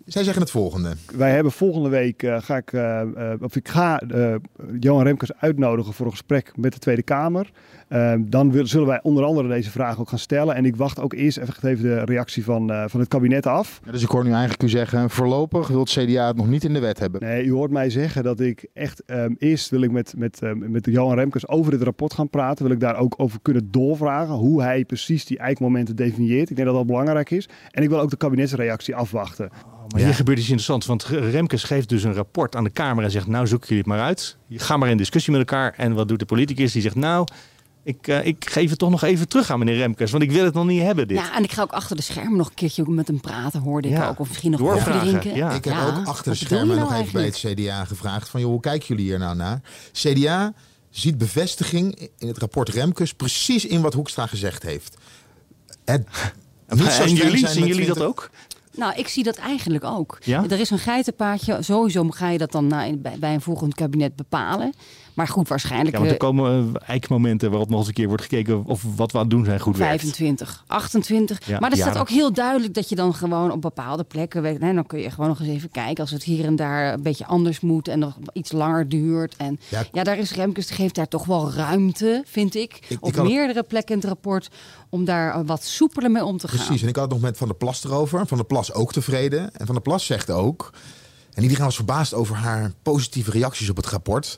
[0.06, 0.94] Zij zeggen het volgende.
[1.16, 4.02] Wij hebben volgende week eh, ga ik, eh, eh, of ik ga
[4.80, 7.52] Johan Remkes uitnodigen voor een gesprek met de Tweede Kamer.
[8.20, 10.56] Dan wil- zullen wij onder andere deze vraag ook gaan stellen.
[10.56, 13.80] En ik wacht ook eerst even de reactie van, van het kabinet af.
[13.86, 16.64] Ja, dus ik hoor nu eigenlijk u zeggen, voorlopig wil het CDA het nog niet
[16.64, 17.22] in de wet hebben.
[17.22, 20.72] Nee, u hoort mij zeggen dat ik echt ehm, eerst wil ik met, met, ehm,
[20.72, 22.66] met Johan Remkes over dit rapport gaan praten.
[22.66, 26.50] Wil ik daar ook over kunnen doorvragen hoe hij precies die eikmomenten definieert.
[26.50, 27.50] Ik denk dat dat belangrijk is.
[27.72, 29.50] En ik wil ook de kabinetsreactie afwachten.
[29.92, 30.86] Maar hier gebeurt iets interessants.
[30.86, 33.86] Want Remkes geeft dus een rapport aan de Kamer en zegt: Nou, zoek jullie het
[33.88, 34.38] maar uit.
[34.50, 35.74] Ga maar in discussie met elkaar.
[35.78, 36.72] En wat doet de politicus?
[36.72, 37.28] Die zegt: Nou,
[37.84, 40.12] ik, eh, ik geef het toch nog even terug aan meneer Remkes.
[40.12, 41.08] Want ik wil het nog niet hebben.
[41.08, 41.18] Dit.
[41.18, 43.88] Ja, en ik ga ook achter de schermen nog een keertje met hem praten, hoorde
[43.88, 44.20] ik Ja, ook.
[44.20, 45.36] Of misschien nog doorvragen, koffie drinken.
[45.36, 45.52] ja.
[45.52, 48.40] Ik heb Ja, ook achter de schermen nou nog even bij het CDA gevraagd van...
[48.42, 49.62] joh, hoe kijken jullie hier nou naar?
[49.92, 50.54] CDA
[50.90, 54.98] ziet bevestiging in het rapport Remkes precies in wat Hoekstra gezegd heeft.
[55.86, 56.08] Het,
[56.68, 58.30] niet zo en jullie, zien jullie dat 20 ook?
[58.76, 60.18] Nou, ik zie dat eigenlijk ook.
[60.24, 60.44] Ja?
[60.50, 61.58] Er is een geitenpaadje.
[61.62, 64.74] Sowieso ga je dat dan na, bij, bij een volgend kabinet bepalen.
[65.14, 68.08] Maar goed, waarschijnlijk Ja, want er eh, komen eh, eikmomenten waarop nog eens een keer
[68.08, 70.00] wordt gekeken of wat we aan het doen zijn goed werkt.
[70.02, 71.48] 25, 28.
[71.48, 74.42] Ja, maar er staat ook heel duidelijk dat je dan gewoon op bepaalde plekken...
[74.42, 76.94] weet- Nee, dan kun je gewoon nog eens even kijken als het hier en daar
[76.94, 77.88] een beetje anders moet...
[77.88, 79.36] en nog iets langer duurt.
[79.38, 79.84] En Ja.
[79.92, 82.80] ja, daar is Remkes, geeft daar toch wel ruimte, vind ik...
[82.88, 84.50] ik op had meerdere plekken in het rapport...
[84.90, 86.58] om daar eh, wat soepeler mee om te gaan.
[86.66, 88.28] Precies, en ik had het nog met Van der Plas erover.
[88.28, 89.54] Van der Plas ook tevreden.
[89.56, 90.74] En Van der Plas zegt ook...
[91.34, 94.38] en iedereen was verbaasd over haar positieve reacties op het rapport...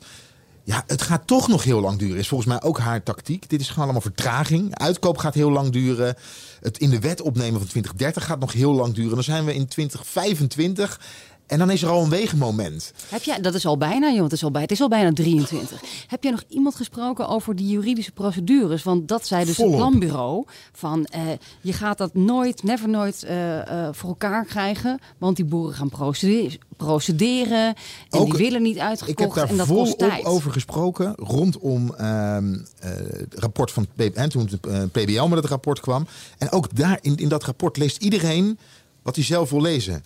[0.66, 2.18] Ja, het gaat toch nog heel lang duren.
[2.18, 3.50] Is volgens mij ook haar tactiek.
[3.50, 4.78] Dit is gewoon allemaal vertraging.
[4.78, 6.16] Uitkoop gaat heel lang duren.
[6.60, 9.14] Het in de wet opnemen van 2030 gaat nog heel lang duren.
[9.14, 11.00] Dan zijn we in 2025
[11.48, 12.94] en dan is er al een wegenmoment.
[13.10, 15.14] Heb jij, dat is al bijna, joh, het is al, bij, het is al bijna
[15.14, 15.82] 23.
[16.08, 18.84] Heb jij nog iemand gesproken over die juridische procedures?
[18.84, 19.72] Want dat zei dus Volop.
[19.72, 20.46] het planbureau.
[20.74, 21.22] Van eh,
[21.62, 25.00] je gaat dat nooit, never nooit eh, eh, voor elkaar krijgen.
[25.18, 26.58] Want die boeren gaan procederen.
[26.78, 27.68] procederen
[28.10, 29.36] en Ook- die willen niet Ik heb uitgekocht.
[29.36, 30.26] daar en dat kost volop tijd.
[30.26, 35.80] over gesproken rondom ehm, eh, het rapport van en toen het PBL met het rapport
[35.80, 36.08] kwam.
[36.38, 38.58] En ook daar in, in dat rapport leest iedereen
[39.02, 40.04] wat hij zelf wil lezen.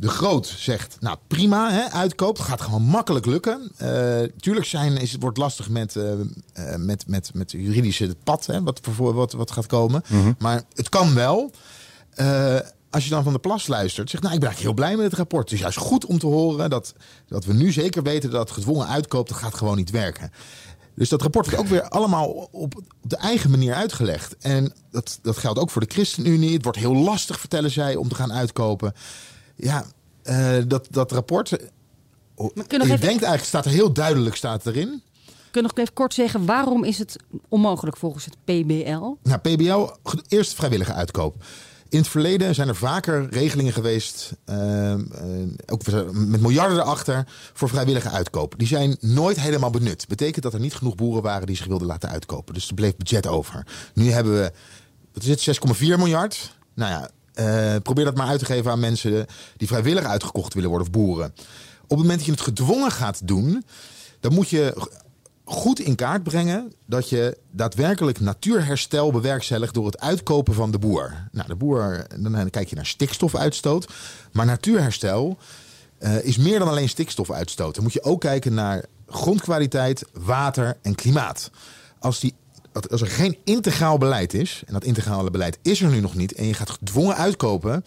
[0.00, 3.70] De Groot zegt, nou prima, hè, uitkoop, gaat gewoon makkelijk lukken.
[3.76, 8.62] Eh, tuurlijk zijn, is, het wordt lastig met, eh, met, met, met juridische pad, hè,
[8.62, 10.02] wat, voor, wat, wat gaat komen.
[10.38, 11.50] Maar het kan wel.
[12.90, 15.10] Als je dan van de plas luistert, zegt nou, ik ben eigenlijk heel blij met
[15.10, 15.44] het rapport.
[15.44, 16.94] Het is juist goed om te horen dat,
[17.28, 20.32] dat we nu zeker weten dat gedwongen uitkoop, dat gaat gewoon niet werken.
[20.94, 24.36] Dus dat rapport wordt ook weer allemaal op, op de eigen manier uitgelegd.
[24.38, 26.52] En dat, dat geldt ook voor de ChristenUnie.
[26.52, 28.94] Het wordt heel lastig, vertellen zij, om te gaan uitkopen.
[29.60, 29.84] Ja,
[30.22, 31.48] eh, dat, dat rapport.
[31.48, 31.58] Je
[32.54, 35.02] nog even- denkt eigenlijk, staat er heel duidelijk staat erin.
[35.50, 37.16] Kun je nog even kort zeggen, waarom is het
[37.48, 39.14] onmogelijk volgens het PBL?
[39.22, 39.88] Nou, PBL,
[40.28, 41.44] eerst vrijwillige uitkoop.
[41.88, 44.94] In het verleden zijn er vaker regelingen geweest, eh,
[45.66, 48.54] ook met miljarden erachter, voor vrijwillige uitkoop.
[48.56, 50.08] Die zijn nooit helemaal benut.
[50.08, 52.54] Betekent dat er niet genoeg boeren waren die zich wilden laten uitkopen.
[52.54, 53.66] Dus er bleef budget over.
[53.94, 54.52] Nu hebben we,
[55.12, 56.54] wat is het, 6,4 miljard?
[56.74, 59.26] Nou ja, eh, probeer dat maar uit te geven aan mensen
[59.56, 61.32] die vrijwillig uitgekocht willen worden, of boeren.
[61.82, 63.64] Op het moment dat je het gedwongen gaat doen,
[64.20, 64.88] dan moet je
[65.44, 71.28] goed in kaart brengen dat je daadwerkelijk natuurherstel bewerkstelligt door het uitkopen van de boer.
[71.32, 73.92] Nou, de boer, dan kijk je naar stikstofuitstoot.
[74.32, 75.38] Maar natuurherstel
[75.98, 77.74] eh, is meer dan alleen stikstofuitstoot.
[77.74, 81.50] Dan moet je ook kijken naar grondkwaliteit, water en klimaat.
[81.98, 82.34] Als, die,
[82.90, 86.32] als er geen integraal beleid is, en dat integrale beleid is er nu nog niet,
[86.32, 87.84] en je gaat gedwongen uitkopen.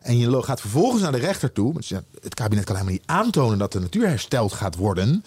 [0.00, 1.72] En je gaat vervolgens naar de rechter toe.
[1.72, 1.88] want
[2.22, 5.24] Het kabinet kan helemaal niet aantonen dat de natuur hersteld gaat worden.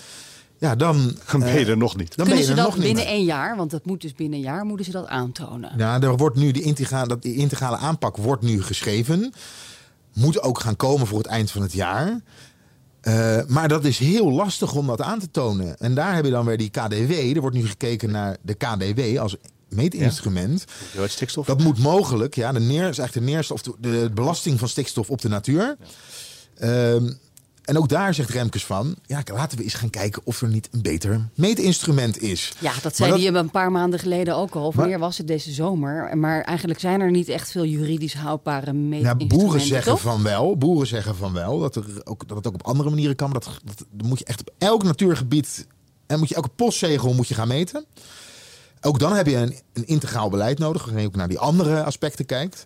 [0.58, 2.16] Ja, dan, Dan ben je eh, er nog niet.
[2.16, 2.86] Dan ben Kunnen je ze er dat nog niet.
[2.86, 5.72] binnen één jaar, want dat moet dus binnen een jaar, moeten ze dat aantonen.
[5.78, 9.34] Ja, er wordt nu de integrale, dat die integrale aanpak wordt nu geschreven.
[10.14, 12.22] Moet ook gaan komen voor het eind van het jaar.
[13.04, 15.78] Eh, maar dat is heel lastig om dat aan te tonen.
[15.78, 17.12] En daar heb je dan weer die KDW.
[17.12, 19.36] Er wordt nu gekeken naar de KDW als
[19.70, 20.66] meetinstrument.
[21.08, 21.46] stikstof.
[21.46, 22.36] Dat moet mogelijk.
[22.36, 25.78] Ja, de neer is echt de neerstof, de, de belasting van stikstof op de natuur.
[26.58, 27.12] Ehm,
[27.64, 30.70] en ook daar zegt Remkes van, ja, laten we eens gaan kijken of er niet
[30.72, 32.54] een beter meetinstrument is.
[32.60, 34.66] Ja, dat zei hij een paar maanden geleden ook al.
[34.66, 36.18] Of Maar- Wanneer was het deze zomer?
[36.18, 40.02] Maar eigenlijk zijn er niet echt veel juridisch houdbare Ja, meetinstrumenten, boeren zeggen toch?
[40.02, 40.58] van wel.
[40.58, 41.60] Boeren zeggen van wel.
[41.60, 43.30] Dat, er ook, dat het ook op andere manieren kan.
[43.30, 45.68] Maar dat, dat, moet je echt op elk natuurgebied.
[46.08, 47.86] En moet je elke postzegel moet je gaan meten.
[48.82, 50.84] Ook dan heb je een, een integraal beleid nodig.
[50.84, 52.66] Waarin je ook naar die andere aspecten kijkt.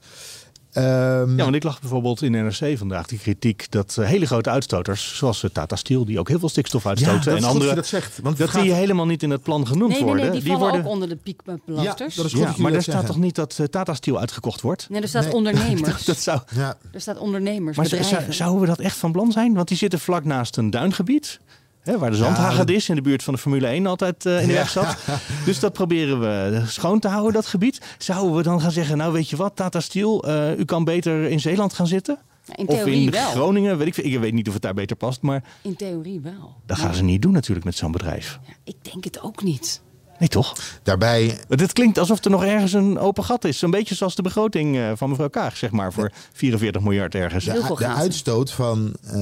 [0.78, 4.50] Ehm, Ja, want ik lag bijvoorbeeld in NRC vandaag die kritiek dat eh, hele grote
[4.50, 7.76] uitstoters, zoals eh, Tata Steel, die ook heel veel stikstof uitstoten, en andere, dat je
[7.76, 10.32] dat zegt, want dat gaat- die helemaal niet in het plan genoemd Nee, nee, worden.
[10.32, 12.16] nee, die, vallen worden ook onder de piekbelasters.
[12.16, 13.14] Ja, dat is goed ja, dat jullie maar dat er staat zeggen.
[13.14, 14.90] toch niet dat eh, Tata Steel uitgekocht wordt?
[14.90, 15.34] Nee, er staat Nee.
[15.34, 16.06] ondernemers.
[16.12, 16.40] dat zou.
[16.56, 16.78] Ja.
[16.92, 17.88] Er staat ondernemers, Maar
[18.30, 19.54] zouden we dat echt van plan zijn?
[19.54, 21.40] Want die zitten vlak naast een duingebied.
[21.88, 24.54] Hè, waar de zandhagedis in de buurt van de Formule 1 altijd eh, in de
[24.54, 24.60] Ja.
[24.60, 24.98] weg zat.
[25.46, 27.82] Dus dat proberen we schoon te houden, dat gebied.
[27.98, 31.24] Zouden we dan gaan zeggen, nou weet je wat, Tata Steel, eh, u kan beter
[31.24, 32.18] in Zeeland gaan zitten?
[32.46, 33.30] Ja, in of theorie in wel.
[33.30, 34.04] Groningen, weet ik veel.
[34.04, 36.56] Ik weet niet of het daar beter past, maar In theorie wel.
[36.66, 38.40] dat gaan ze niet doen natuurlijk met zo'n bedrijf.
[38.64, 39.82] Ik denk het ook niet.
[40.20, 40.56] Nee, toch?
[40.84, 41.38] Daarbij...
[41.48, 43.60] Dit klinkt alsof er nog ergens een open gat is.
[43.60, 47.46] Zo'n beetje zoals de begroting eh, van mevrouw Kaag, zeg maar, voor 44 miljard ergens.
[47.46, 49.20] De, de uitstoot van eh,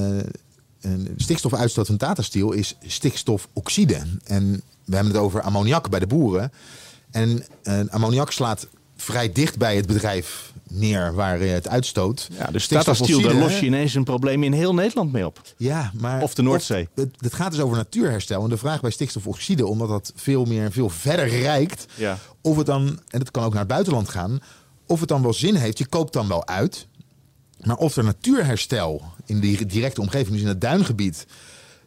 [1.17, 4.01] stikstofuitstoot van Tata Steel is stikstofoxide.
[4.23, 6.51] En we hebben het over ammoniak bij de boeren.
[7.11, 12.29] En eh, ammoniak slaat vrij dicht bij het bedrijf neer waar het uitstoot.
[12.31, 15.41] Ja, dus Tata Steel, daar los je ineens een probleem in heel Nederland mee op.
[15.57, 16.87] Ja, maar Of de Noordzee.
[16.95, 18.43] het, het gaat dus over natuurherstel.
[18.43, 22.17] En de vraag bij stikstofoxide, omdat dat veel meer, veel verder reikt, Ja.
[22.41, 24.39] of het dan, en dat kan ook naar het buitenland gaan,
[24.87, 25.77] of het dan wel zin heeft.
[25.77, 26.87] Je koopt dan wel uit.
[27.63, 31.25] Maar of er natuurherstel in die directe omgeving, dus in het duingebied,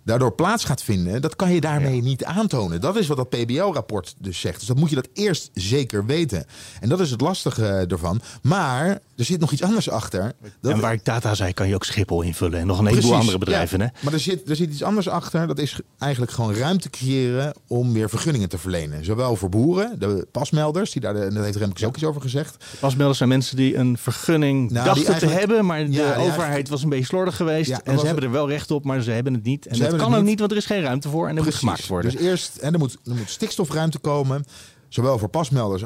[0.05, 2.81] daardoor plaats gaat vinden, dat kan je daarmee niet aantonen.
[2.81, 4.59] Dat is wat dat PBL-rapport dus zegt.
[4.59, 6.45] Dus dat moet je dat eerst zeker weten.
[6.81, 8.21] En dat is het lastige ervan.
[8.43, 8.87] Maar
[9.17, 10.33] er zit nog iets anders achter.
[10.61, 12.59] Dat en waar ik data zei, kan je ook Schiphol invullen.
[12.59, 13.79] En nog een heleboel andere bedrijven.
[13.79, 13.85] ja.
[13.85, 13.91] Hè?
[14.05, 15.47] Maar er zit, er zit iets anders achter.
[15.47, 19.05] Dat is eigenlijk gewoon ruimte creëren om weer vergunningen te verlenen.
[19.05, 22.65] Zowel voor boeren, de pasmelders, die daar de, daar heeft Remkes ook iets over gezegd.
[22.81, 26.83] Pasmelders zijn mensen die een vergunning Nou, dachten te hebben, maar de Ja, overheid was
[26.83, 27.71] een beetje slordig geweest.
[27.71, 29.67] Dat en ze hebben er wel recht op, maar ze hebben het niet.
[29.67, 30.39] En dat kan het ook niet.
[30.39, 32.11] want er is geen ruimte voor en er moet gemaakt worden.
[32.11, 34.45] Dus eerst, en er moet, er moet stikstofruimte komen.
[34.89, 35.83] Zowel voor pasmelders,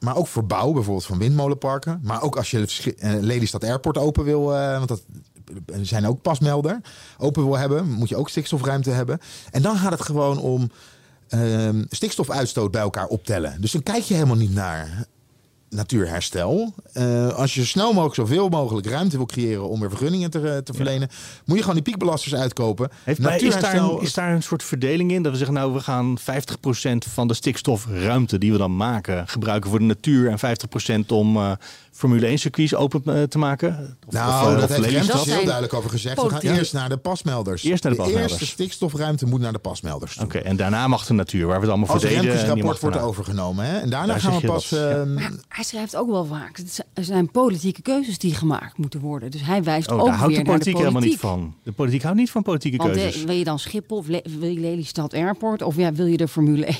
[0.00, 2.00] maar ook voor bouw, bijvoorbeeld van windmolenparken.
[2.02, 5.04] Maar ook als je eh, Lelystad Airport open wil, eh, want dat
[5.82, 6.80] zijn ook pasmelder,
[7.18, 9.18] open wil hebben, moet je ook stikstofruimte hebben.
[9.50, 10.70] En dan gaat het gewoon om
[11.28, 13.60] ehm, stikstofuitstoot bij elkaar optellen.
[13.60, 15.06] Dus dan kijk je helemaal niet naar
[15.70, 16.74] natuurherstel.
[16.92, 20.50] Eh, als je zo snel mogelijk zoveel mogelijk ruimte wil creëren om weer vergunningen te,
[20.50, 21.08] eh, te verlenen,
[21.44, 22.90] moet je gewoon die piekbelasters uitkopen.
[23.04, 25.22] Heeft, maar is, daar Natuurherstel- een, is daar een soort verdeling in?
[25.22, 29.70] Dat we zeggen, nou, we gaan 50% van de stikstofruimte die we dan maken gebruiken
[29.70, 31.52] voor de natuur en 50% om eh,
[31.92, 33.96] Formule 1 circuits open te maken?
[34.06, 36.22] Of- Nou, of, eh, dat of heeft heel duidelijk over gezegd.
[36.22, 37.62] We gaan eerst naar de pasmelders.
[37.64, 38.30] Eerst naar de pasmelders.
[38.32, 40.18] eerste stikstofruimte moet naar de pasmelders.
[40.18, 42.22] Oké, en daarna mag de natuur, waar we het allemaal Als voor deden.
[42.22, 43.00] Die rapport wordt daarna.
[43.08, 43.64] overgenomen.
[43.64, 43.78] Hè?
[43.78, 44.68] En daarna Daar gaan we pas...
[44.68, 44.80] dat,
[45.18, 45.30] ja.
[45.64, 46.58] Hij schrijft ook wel vaak.
[46.94, 49.30] Er zijn politieke keuzes die gemaakt moeten worden.
[49.30, 51.18] Dus hij wijst Oh, ook daar houdt weer de naar de politiek politiek.
[51.20, 51.54] helemaal niet van.
[51.62, 53.24] De politiek houdt niet van politieke Want eh, keuzes.
[53.24, 56.28] wil je dan Schiphol of Le- wil je Lelystad Airport of ja, wil je de
[56.28, 56.76] Formule 1?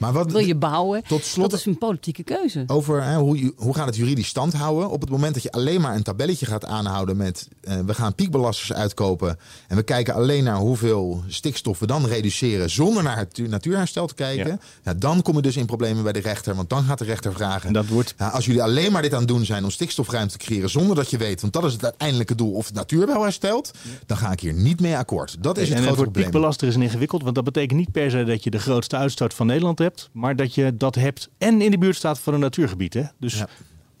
[0.00, 1.02] Maar wat, wil je bouwen?
[1.08, 2.64] Tot slot- dat is een politieke keuze.
[2.66, 4.90] over hè, hoe, je- hoe gaat het juridisch stand houden.
[4.90, 7.48] Op het moment dat je alleen maar een tabelletje gaat aanhouden met...
[7.60, 9.38] eh, we gaan piekbelasters uitkopen...
[9.68, 12.70] en we kijken alleen naar hoeveel stikstof we dan reduceren...
[12.70, 14.60] zonder naar het tu- natuurherstel te kijken...
[14.84, 14.94] Ja.
[14.94, 16.54] dan kom je dus in problemen bij de rechter.
[16.54, 17.72] Want dan gaat de rechter vragen...
[17.72, 18.14] dat wordt...
[18.18, 20.70] ja, als jullie alleen maar dit aan het doen zijn om stikstofruimte te creëren...
[20.70, 22.52] zonder dat je weet, want dat is het uiteindelijke doel...
[22.52, 23.70] of de natuur wel herstelt,
[24.06, 25.36] dan ga ik hier niet mee akkoord.
[25.40, 26.30] Dat is het en het grote woord probleem.
[26.30, 29.46] piekbelaster is ingewikkeld, want dat betekent niet per se dat je de grootste uitstoot van
[29.46, 32.94] Nederland hebt, maar dat je dat hebt en in de buurt staat van een natuurgebied.
[32.94, 33.02] Hè?
[33.18, 33.42] Dus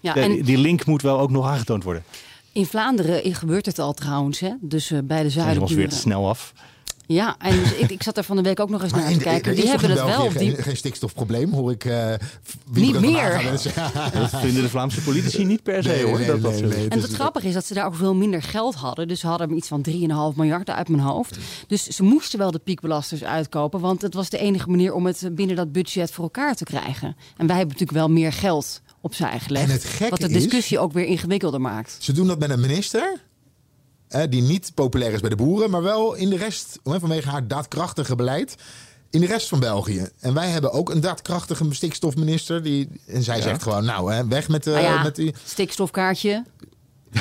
[0.00, 2.02] Ja, en- die link moet wel ook nog aangetoond worden.
[2.52, 4.40] In Vlaanderen gebeurt het al trouwens.
[4.40, 4.50] Hè?
[4.60, 5.90] Dus eh, bij de Zijn ze ons weer zuidenburen.
[5.90, 6.52] te snel af?
[7.12, 9.12] Ja, en dus ik, ik zat er van de week ook nog eens Maar naar
[9.12, 9.54] te kijken.
[9.54, 10.06] Die hebben het wel.
[10.08, 11.84] België Die, geen, geen stikstofprobleem, hoor ik.
[11.84, 12.14] eh,
[12.72, 13.42] Niet meer.
[14.12, 16.18] Dat vinden de Vlaamse politici niet per se Nee, hoor.
[16.18, 18.74] nee, dat dat nee, en het grappige is dat ze daar ook veel minder geld
[18.74, 19.08] hadden.
[19.08, 19.94] Dus ze hadden iets van 3,5
[20.36, 21.38] miljard uit mijn hoofd.
[21.66, 23.80] Dus ze moesten wel de piekbelasters uitkopen.
[23.80, 27.16] Want het was de enige manier om het binnen dat budget voor elkaar te krijgen.
[27.36, 29.66] En wij hebben natuurlijk wel meer geld opzij gelegd.
[29.66, 31.96] En het gekke wat de is- discussie ook weer ingewikkelder maakt.
[31.98, 33.20] Ze doen dat met een minister.
[34.10, 37.28] Eh, die niet populair is bij de boeren, maar wel in de rest, hè, vanwege
[37.28, 38.54] haar daadkrachtige beleid.
[39.10, 40.08] In de rest van België.
[40.20, 42.62] En wij hebben ook een daadkrachtige stikstofminister.
[42.62, 43.42] Die, en zij Ja.
[43.42, 45.34] zegt gewoon, nou, hè, weg met, de Nou ja, met die...
[45.44, 46.44] Stikstofkaartje.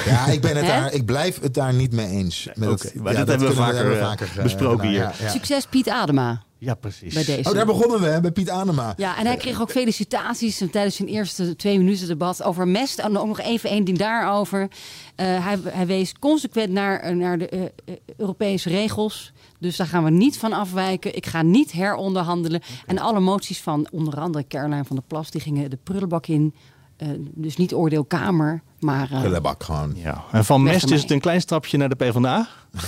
[0.06, 2.48] Ja, ik, ben het daar, ik blijf het daar niet mee eens.
[2.56, 5.00] Met het- maar ja, dit hebben we vaker, eh, vaker, eh, besproken gedaan, hier.
[5.02, 5.30] ja, ja.
[5.30, 6.44] Succes Piet Adema.
[6.60, 7.14] Ja, precies.
[7.14, 7.50] Bij deze.
[7.50, 8.94] Oh, daar begonnen we, hè, bij Piet Anema.
[8.98, 13.00] Ja, en hij kreeg ook felicitaties tijdens zijn eerste twee minuten debat over mest.
[13.00, 14.68] En ook nog even één ding daarover.
[15.16, 17.70] Eh, hij, hij wees consequent naar, naar de eh, eh,
[18.18, 19.32] Europese regels.
[19.60, 21.16] Dus daar gaan we niet van afwijken.
[21.16, 22.62] Ik ga niet heronderhandelen.
[22.86, 25.32] En alle moties van onder andere Caroline van der Plas...
[25.32, 26.54] die gingen de prullenbak in.
[26.98, 29.12] Eh, dus niet oordeel Kamer, maar...
[29.12, 29.94] eh, Prullenbak gewoon.
[29.96, 30.24] Ja.
[30.32, 32.48] En van Mest is het een klein stapje naar de PvdA.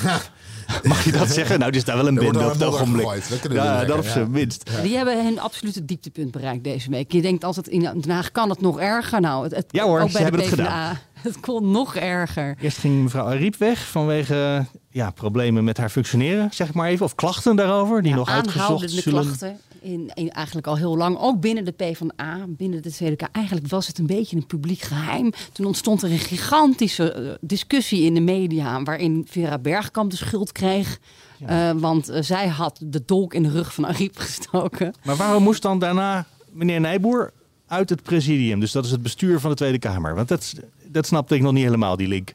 [0.83, 1.59] Mag je dat zeggen?
[1.59, 3.01] Nou, die is daar wel een wel op het ogenblik.
[3.01, 4.69] gegooid, dat kunnen we Ja, dat op zijn minst.
[4.83, 7.11] Die hebben hun absolute dieptepunt bereikt deze week.
[7.11, 9.21] Je denkt altijd in Den Haag kan het nog erger.
[9.21, 10.63] Nou, het, het, Ja hoor, ook ze bij hebben de PvdA.
[10.63, 10.99] gedaan.
[11.21, 12.55] Het kon nog erger.
[12.61, 17.05] Eerst ging mevrouw Ariep weg vanwege ja, problemen met haar functioneren, zeg maar even.
[17.05, 19.23] Of klachten daarover, die nog uitgezocht zullen...
[19.23, 19.59] klachten.
[19.81, 21.17] In, in- eigenlijk al heel lang.
[21.19, 23.35] Ook binnen de PvdA, binnen de Tweede Kamer.
[23.35, 25.31] Eigenlijk was het een beetje een publiek geheim.
[25.51, 28.83] Toen ontstond er een gigantische eh, discussie in de media...
[28.83, 30.99] waarin Vera Bergkamp de schuld kreeg.
[31.45, 34.93] Eh, want eh, zij had de dolk in de rug van Ariep gestoken.
[35.03, 37.31] Maar waarom moest dan daarna meneer Nijboer
[37.67, 38.59] uit het presidium?
[38.59, 40.15] Dus dat is het bestuur van de Tweede Kamer.
[40.15, 40.53] Want dat,
[40.87, 42.33] dat snapte ik nog niet helemaal, die link.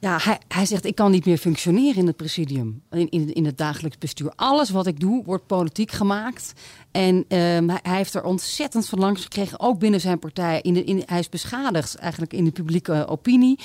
[0.00, 3.98] Ja, hij, zegt ik kan niet meer functioneren in het presidium, in, in, het dagelijks
[3.98, 4.32] bestuur.
[4.36, 6.52] Alles wat ik doe wordt politiek gemaakt.
[6.90, 10.60] En ehm, hij, hij heeft er ontzettend van langs gekregen, ook binnen zijn partij.
[10.60, 13.58] In de, in, hij is beschadigd eigenlijk in de publieke opinie.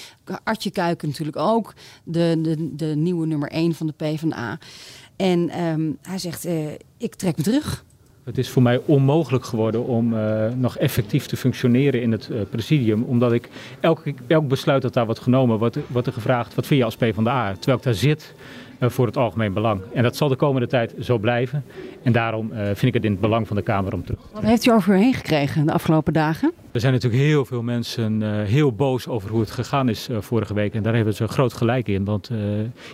[0.43, 1.73] Artje Kuiken natuurlijk ook,
[2.03, 4.59] de, de, de nieuwe nummer 1 van de PvdA.
[5.15, 7.85] En ehm, hij zegt, eh, ik trek me terug.
[8.25, 12.37] Het is voor mij onmogelijk geworden om eh, nog effectief te functioneren in het eh,
[12.49, 13.03] presidium.
[13.03, 13.49] Omdat ik
[13.79, 16.95] elk, elk besluit dat daar wordt genomen, wordt, wordt er gevraagd: wat vind je als
[16.95, 17.53] PvdA?
[17.53, 18.33] Terwijl ik daar zit
[18.79, 19.81] eh, voor het algemeen belang.
[19.93, 21.63] En dat zal de komende tijd zo blijven.
[22.03, 24.19] En daarom vind ik het in het belang van de Kamer om terug.
[24.33, 26.53] Wat heeft u over u heen gekregen de afgelopen dagen?
[26.75, 30.17] Er zijn natuurlijk heel veel mensen eh, heel boos over hoe het gegaan is eh,
[30.21, 30.73] vorige week.
[30.73, 32.05] En daar hebben ze groot gelijk in.
[32.05, 32.37] Want eh,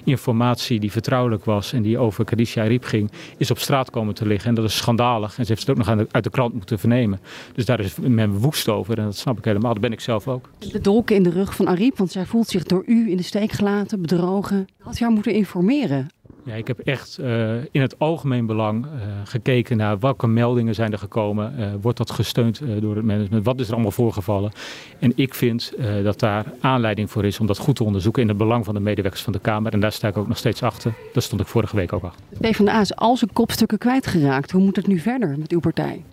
[0.03, 4.25] informatie die vertrouwelijk was en die over Khadija Riep ging, is op straat komen te
[4.25, 4.49] liggen.
[4.49, 5.37] En dat is schandalig.
[5.37, 7.19] En ze heeft het ook nog uit de krant moeten vernemen.
[7.53, 8.97] Dus daar is men woest over.
[8.97, 9.73] En dat snap ik helemaal.
[9.73, 10.49] Dat ben ik zelf ook.
[10.71, 13.23] De dolken in de rug van Ariep, want zij voelt zich door u in de
[13.23, 14.67] steek gelaten, bedrogen.
[14.79, 16.07] Had u haar moeten informeren?
[16.43, 18.91] Ja, ik heb echt eh, in het algemeen belang eh,
[19.23, 21.57] gekeken naar welke meldingen zijn er gekomen.
[21.57, 23.45] Eh, wordt dat gesteund door het management?
[23.45, 24.51] Wat is er allemaal voorgevallen?
[24.99, 25.73] En ik vind
[26.03, 28.79] dat daar aanleiding voor is om dat goed te onderzoeken in het belang van de
[28.79, 29.73] medewerkers van de Kamer.
[29.73, 30.93] En daar sta ik ook nog steeds achter.
[31.13, 32.21] Daar stond ik vorige week ook achter.
[32.29, 34.51] De PvdA is al zijn kopstukken kwijtgeraakt.
[34.51, 36.03] Hoe moet het nu verder met uw partij?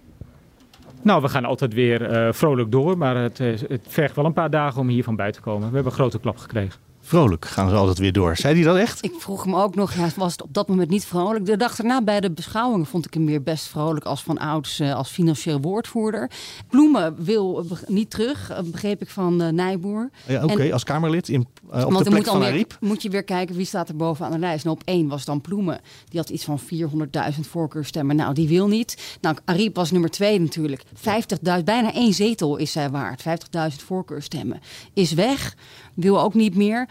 [1.02, 4.80] Nou, we gaan altijd weer vrolijk door, maar het, het vergt wel een paar dagen
[4.80, 5.68] om hiervan bij te komen.
[5.68, 6.87] We hebben een grote klap gekregen.
[7.08, 8.36] Vrolijk gaan ze altijd weer door.
[8.36, 9.04] Zei hij dat echt?
[9.04, 11.46] Ik vroeg hem ook nog, ja, was het op dat moment niet vrolijk?
[11.46, 14.80] De dag erna bij de beschouwingen vond ik hem weer best vrolijk als van ouds,
[14.80, 16.30] eh, als financieel woordvoerder.
[16.68, 20.10] Bloemen wil eh, niet terug, eh, begreep ik van Nijboer.
[20.26, 22.76] Ja, Oké, als Kamerlid in, op Want de plek moet, van Ariep.
[22.80, 24.64] moet je weer kijken wie staat er bovenaan de lijst.
[24.64, 25.80] En op één was dan Ploemen.
[26.08, 28.16] Die had iets van 400.000 voorkeurstemmen.
[28.16, 29.18] Nou, die wil niet.
[29.20, 30.82] Nou, Ariep was nummer twee natuurlijk.
[30.94, 33.22] 50.000, bijna één zetel is zij waard.
[33.22, 34.60] 50.000 voorkeurstemmen.
[34.92, 35.54] Is weg.
[36.00, 36.88] Wil ook niet meer.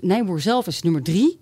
[0.00, 1.38] Nijboer zelf is nummer drie.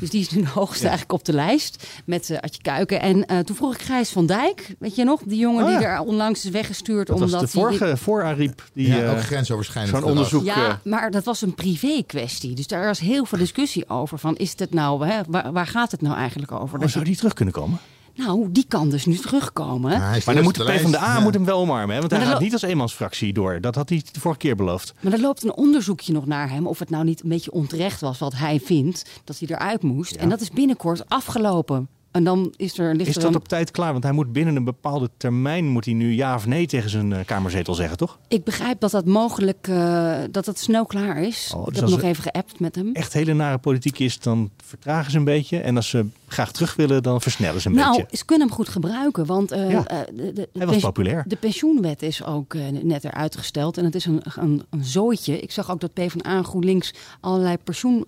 [0.00, 1.86] Dus die is nu de hoogste eigenlijk op de lijst.
[2.04, 3.00] Met eh Adje Kuiken.
[3.00, 4.74] En eh, toen vroeg ik Gijs van Dijk.
[4.78, 5.20] Weet je nog?
[5.24, 5.78] Die jongen Oh ja.
[5.78, 7.06] die er onlangs is weggestuurd.
[7.06, 8.64] Dat was de vorige, voor Ariep.
[8.72, 10.44] Die, Ja, eh, ook grensoverschrijdend Zo'n onderzoek.
[10.44, 12.54] Ja, maar dat was een privé kwestie.
[12.54, 14.18] Dus daar was heel veel discussie over.
[14.18, 16.74] Van is het nou, hè, waar, waar gaat het nou eigenlijk over?
[16.74, 17.78] oh, Dat zou je- die terug kunnen komen?
[18.18, 19.98] Nou, die kan dus nu terugkomen.
[19.98, 21.94] Maar dan moet de PvdA moet hem wel omarmen.
[21.94, 22.00] Hè?
[22.00, 23.60] Want hij Maar gaat niet als eenmansfractie door.
[23.60, 24.94] Dat had hij de vorige keer beloofd.
[25.00, 26.66] Maar er loopt een onderzoekje nog naar hem.
[26.66, 29.04] Of het nou niet een beetje onterecht was wat hij vindt.
[29.24, 30.14] Dat hij eruit moest.
[30.14, 31.88] En dat is binnenkort afgelopen.
[32.10, 33.92] En dan is er, ligt Is er dat een- op tijd klaar?
[33.92, 37.12] Want hij moet binnen een bepaalde termijn moet hij nu ja of nee tegen zijn
[37.12, 38.18] eh, kamerzetel zeggen, toch?
[38.28, 41.52] Ik begrijp dat dat mogelijk uh, dat het snel klaar is.
[41.56, 42.92] Oh, dus ik heb nog even geappt met hem.
[42.92, 45.58] Echt hele nare politiek is, dan vertragen ze een beetje.
[45.60, 48.16] En als ze graag terug willen, dan versnellen ze een nou, beetje.
[48.16, 49.26] ze kunnen hem goed gebruiken.
[49.26, 51.24] Want uh, Ja, de, de, de hij was populair.
[51.26, 53.78] De pensioenwet is ook net eruit gesteld.
[53.78, 55.40] En het is een, een, een zooitje.
[55.40, 58.06] Ik zag ook dat PvdA en GroenLinks allerlei pensioen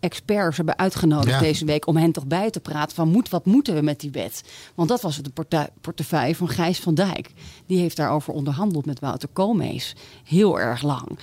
[0.00, 1.38] experts hebben uitgenodigd Ja.
[1.38, 4.10] deze week om hen toch bij te praten van moet, wat moeten we met die
[4.10, 4.42] wet?
[4.74, 5.30] Want dat was de
[5.80, 7.32] portefeuille van Gijs van Dijk.
[7.66, 9.94] Die heeft daarover onderhandeld met Wouter Koolmees
[10.24, 11.18] heel erg lang.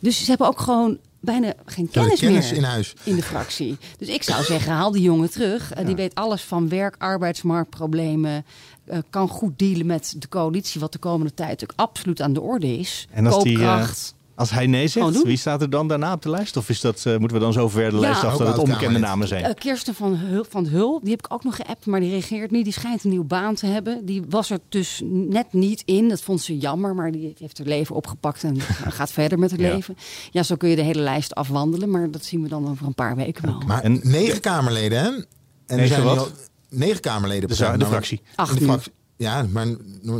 [0.00, 2.94] Dus ze hebben ook gewoon bijna geen kennis, kennis meer in huis.
[3.04, 3.76] in de fractie.
[3.98, 5.72] Dus ik zou zeggen, haal die jongen terug.
[5.72, 8.44] Eh, Die weet alles van werk, arbeidsmarktproblemen.
[8.84, 12.40] eh, kan goed dealen met de coalitie, wat de komende tijd natuurlijk absoluut aan de
[12.40, 13.06] orde is.
[13.10, 14.14] En als, die, eh, Koopkracht.
[14.40, 15.22] Als hij nee zegt, doen.
[15.24, 16.56] wie staat er dan daarna op de lijst?
[16.56, 18.00] Of is dat, eh, moeten we dan zo ver de Ja.
[18.00, 19.44] lijst af Ook dat het onbekende namen zijn?
[19.44, 22.50] Eh, Kirsten van Hul, van Hul, die heb ik ook nog geappt, maar die reageert
[22.50, 22.64] niet.
[22.64, 24.06] Die schijnt een nieuwe baan te hebben.
[24.06, 26.08] Die was er dus net niet in.
[26.08, 28.60] Dat vond ze jammer, maar die heeft haar leven opgepakt en
[28.98, 29.74] gaat verder met haar Ja.
[29.74, 29.96] leven.
[30.30, 32.94] Ja, zo kun je de hele lijst afwandelen, maar dat zien we dan over een
[32.94, 33.62] paar weken wel.
[33.66, 35.06] Maar negen Kamerleden, hè?
[35.08, 35.24] En
[35.66, 36.32] er Negen zijn wat?
[36.68, 37.40] negen Kamerleden.
[37.40, 38.20] De per za- de nou, fractie.
[38.24, 38.92] in Acht de fractie.
[39.16, 39.66] Ja, maar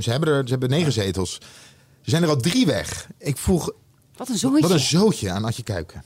[0.00, 1.38] ze hebben, er, ze hebben negen zetels.
[2.04, 3.08] Er zijn er al drie weg.
[3.18, 3.70] Ik vroeg...
[4.20, 4.60] Wat een zootje.
[4.60, 6.02] Wat een zootje aan Adje Kuiken.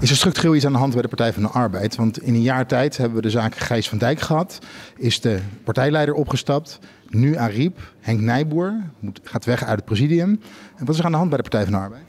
[0.00, 1.96] Is er structureel iets aan de hand bij de Partij van de Arbeid?
[1.96, 4.58] Want in een jaar tijd hebben we de zaak Gijs van Dijk gehad.
[4.96, 6.78] Is de partijleider opgestapt.
[7.08, 7.92] Nu Ariep.
[8.00, 10.40] Henk Nijboer moet, gaat weg uit het presidium.
[10.76, 12.02] En wat is er aan de hand bij de Partij van de Arbeid?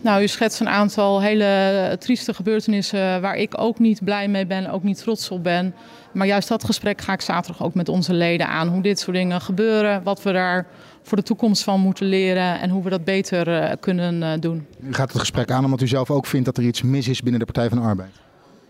[0.00, 4.70] Nou, u schetst een aantal hele trieste gebeurtenissen waar ik ook niet blij mee ben,
[4.70, 5.74] ook niet trots op ben.
[6.12, 8.68] Maar juist dat gesprek ga ik zaterdag ook met onze leden aan.
[8.68, 10.66] Hoe dit soort dingen gebeuren, wat we daar
[11.02, 14.66] voor de toekomst van moeten leren en hoe we dat beter eh, kunnen eh, doen.
[14.80, 17.22] U gaat het gesprek aan omdat u zelf ook vindt dat er iets mis is
[17.22, 18.10] binnen de Partij van de Arbeid.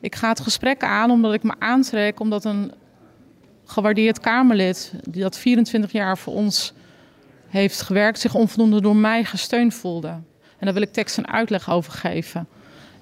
[0.00, 2.72] Ik ga het gesprek aan omdat ik me aantrek, omdat een
[3.64, 6.72] gewaardeerd Kamerlid, die dat 24 jaar voor ons
[7.48, 10.08] heeft gewerkt, zich onvoldoende door mij gesteund voelde.
[10.08, 12.48] En daar wil ik tekst en uitleg over geven.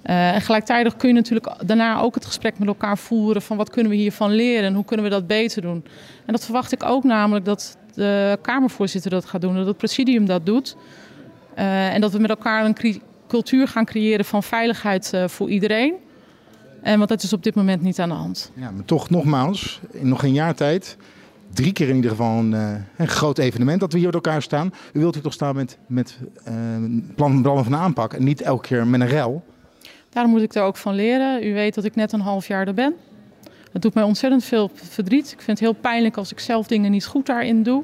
[0.01, 3.69] Eh, en gelijktijdig kun je natuurlijk daarna ook het gesprek met elkaar voeren van wat
[3.69, 5.85] kunnen we hiervan leren en hoe kunnen we dat beter doen.
[6.25, 10.25] En dat verwacht ik ook namelijk dat de Kamervoorzitter dat gaat doen, dat het presidium
[10.25, 10.75] dat doet.
[11.53, 15.93] Eh, en dat we met elkaar een cultuur gaan creëren van veiligheid eh, voor iedereen.
[16.81, 18.51] En want dat is op dit moment niet aan de hand.
[18.55, 20.97] Ja, maar toch nogmaals, in nog geen jaar tijd.
[21.53, 24.41] Drie keer in ieder geval een, eh, een groot evenement dat we hier met elkaar
[24.41, 24.73] staan.
[24.93, 28.41] U wilt hier toch staan met, met eh, een plan plan van aanpak en niet
[28.41, 29.43] elke keer met een rel.
[30.09, 31.47] Daarom moet ik er ook van leren.
[31.47, 32.93] U weet dat ik net een half jaar er ben.
[33.71, 35.25] Het doet mij ontzettend veel verdriet.
[35.31, 37.83] Ik vind het heel pijnlijk als ik zelf dingen niet goed daarin doe.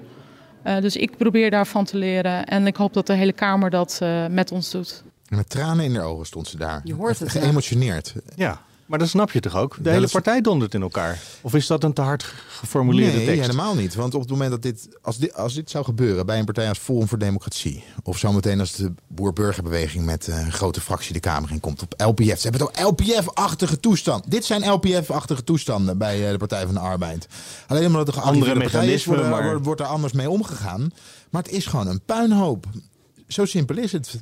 [0.62, 2.46] Eh, dus ik probeer daarvan te leren.
[2.46, 5.04] En ik hoop dat de hele Kamer dat eh, met ons doet.
[5.28, 6.82] En met tranen in de ogen stond ze daar.
[6.84, 7.30] Je hoort het.
[7.30, 8.14] Geëmotioneerd.
[8.36, 9.78] Ja, maar dat snap je toch ook?
[9.82, 11.20] De hele is- partij dondert in elkaar.
[11.42, 13.42] Of is dat een te hard geformuleerde nee, tekst?
[13.42, 13.96] helemaal niet.
[13.96, 16.70] Want op het moment dat dit als, dit, als dit zou gebeuren bij een partij
[16.70, 17.84] als Forum voor Democratie...
[18.04, 21.94] of zometeen als de Boer-Burgerbeweging met eh, een grote fractie de Kamer in komt op
[21.98, 22.40] LPF.
[22.40, 24.32] Ze hebben toch LPF-achtige toestand.
[24.32, 27.28] Dit zijn LPF-achtige toestanden bij eh, de Partij van de Arbeid.
[27.68, 30.92] Alleen omdat een Andere partij is, mechanismen, wordt, er- maar- wordt er anders mee omgegaan.
[31.30, 32.66] Maar het is gewoon een puinhoop.
[33.28, 34.20] Zo simpel is het.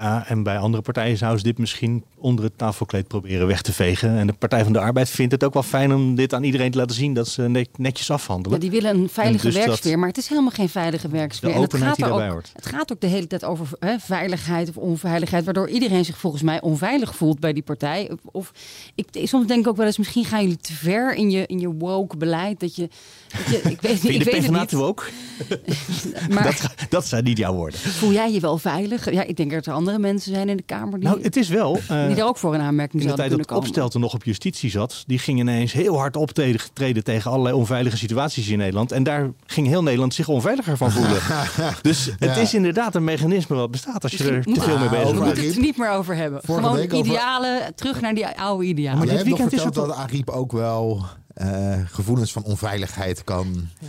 [0.00, 4.16] En bij andere partijen zouden ze dit misschien onder het tafelkleed proberen weg te vegen.
[4.18, 6.70] En de Partij van de Arbeid vindt het ook wel fijn om dit aan iedereen
[6.70, 8.60] te laten zien dat ze net- netjes afhandelen.
[8.60, 11.50] Ja, die willen een veilige dus werksfeer, maar het is helemaal geen veilige werksfeer.
[11.50, 12.50] En het gaat, er ook, hoort.
[12.54, 16.42] het gaat ook de hele tijd over hè, veiligheid of onveiligheid, waardoor iedereen zich volgens
[16.42, 18.10] mij onveilig voelt bij die partij.
[18.24, 18.52] Of,
[18.94, 21.58] ik, soms denk ik ook wel eens, misschien gaan jullie te ver in je, in
[21.60, 22.60] je woke beleid.
[22.60, 22.88] Dat je,
[23.28, 24.74] dat je ik weet, Vind je ik de weet het PvdA niet.
[24.74, 25.08] ook?
[26.34, 27.80] Maar dat, dat zijn niet jouw woorden.
[27.80, 29.10] voel jij je wel veilig?
[29.12, 31.48] Ja, ik denk dat er andere mensen zijn in de Kamer die, Nou, het is
[31.48, 31.78] wel...
[31.88, 33.68] eh, die daar ook voor een aanmerking in de zouden tijd kunnen dat komen.
[33.68, 38.48] Opstelten nog op justitie zat, die ging ineens heel hard optreden tegen allerlei onveilige situaties
[38.48, 38.92] in Nederland.
[38.92, 41.20] En daar ging heel Nederland zich onveiliger van voelen.
[41.82, 42.34] dus het Ja.
[42.34, 45.24] is inderdaad een mechanisme wat bestaat als je er te veel mee bezig We bent.
[45.24, 46.40] moeten het er niet meer over hebben.
[46.44, 48.98] Vorige Gewoon week over- idealen, terug naar die oude idealen.
[48.98, 53.68] Maar jij hebt nog verteld dat Ariep ook wel eh, gevoelens van onveiligheid kan...
[53.80, 53.86] Ja.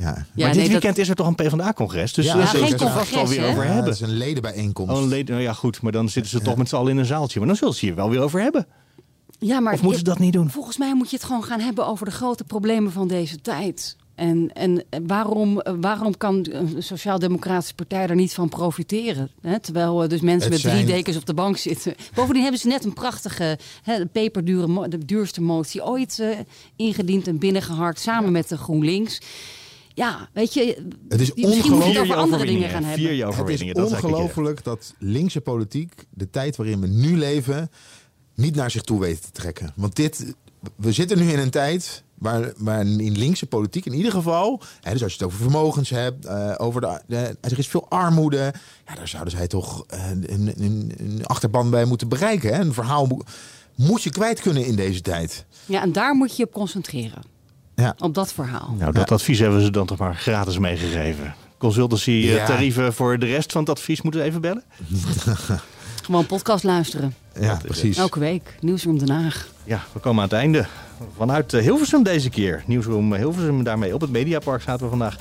[0.00, 2.12] Maar dit weekend is er toch een PvdA-congres?
[2.12, 3.84] Dus Ja, daar zullen ze het er vast wel weer over Ja, hebben.
[3.92, 4.94] het is een ledenbijeenkomst.
[4.96, 6.98] Oh, een leden, nou ja, goed, maar dan zitten ze toch met z'n allen in
[6.98, 7.38] een zaaltje.
[7.38, 8.66] Maar dan zullen ze hier wel weer over hebben.
[9.38, 10.50] Ja, maar Of moeten ze dat niet doen?
[10.50, 13.96] Volgens mij moet je het gewoon gaan hebben over de grote problemen van deze tijd.
[14.14, 19.30] En, en waarom, waarom kan een sociaal-democratische partij er niet van profiteren?
[19.40, 19.60] Hè?
[19.60, 21.94] Terwijl eh, dus mensen Het met drie zijn- dekens op de bank zitten.
[22.14, 26.28] Bovendien hebben ze net een prachtige, hè, de peperdure, de duurste motie ooit eh,
[26.76, 29.18] ingediend en binnengeharkt samen met de GroenLinks.
[29.94, 31.98] Ja, weet je, Het is misschien moet je het ongelooflijk.
[32.00, 33.16] over andere dingen gaan hebben.
[33.38, 37.70] Het is ongelooflijk dat linkse politiek de tijd waarin we nu leven
[38.34, 39.72] niet naar zich toe weet te trekken.
[39.76, 40.34] Want dit,
[40.76, 44.92] we zitten nu in een tijd waar, waar in linkse politiek in ieder geval, hè,
[44.92, 48.52] dus als je het over vermogens hebt, eh, over de, de, er is veel armoede,
[48.86, 52.54] ja, daar zouden zij toch eh, een, een, een achterban bij moeten bereiken.
[52.54, 52.60] Hè?
[52.60, 53.22] Een verhaal mo-
[53.76, 55.44] moet je kwijt kunnen in deze tijd.
[55.66, 57.22] Ja, en daar moet je je op concentreren.
[57.80, 57.94] Ja.
[57.98, 58.74] Op dat verhaal.
[58.78, 61.34] Nou, dat advies hebben ze dan toch maar gratis meegegeven.
[61.58, 62.46] Consultancy Ja.
[62.46, 64.62] tarieven voor de rest van het advies moeten we even bellen?
[66.04, 67.14] Gewoon podcast luisteren.
[67.40, 67.96] Ja, precies.
[67.96, 68.56] Elke week.
[68.60, 69.48] Nieuwsroom Den Haag.
[69.64, 70.66] Ja, we komen aan het einde.
[71.16, 72.62] Vanuit eh, Hilversum deze keer.
[72.66, 75.16] Nieuwsroom Hilversum, daarmee op het Mediapark zaten we vandaag.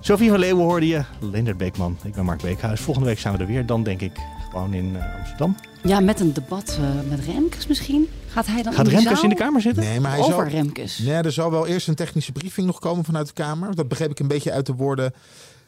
[0.00, 1.02] Sophie van Leeuwen hoorde je.
[1.20, 1.98] Leendert Beekman.
[2.02, 2.80] Ik ben Mark Beekhuis.
[2.80, 3.66] Volgende week zijn we er weer.
[3.66, 4.12] Dan denk ik
[4.50, 5.56] gewoon in eh, Amsterdam.
[5.84, 8.08] Ja, met een debat eh, met Remkes misschien.
[8.26, 9.22] Gaat hij dan Gaat in Remkes zaal?
[9.22, 9.82] in de Kamer zitten?
[9.82, 10.98] Nee, maar hij Over zal, Remkes.
[10.98, 13.74] Nee, er zal wel eerst een technische briefing nog komen vanuit de Kamer.
[13.74, 15.12] Dat begreep ik een beetje uit de woorden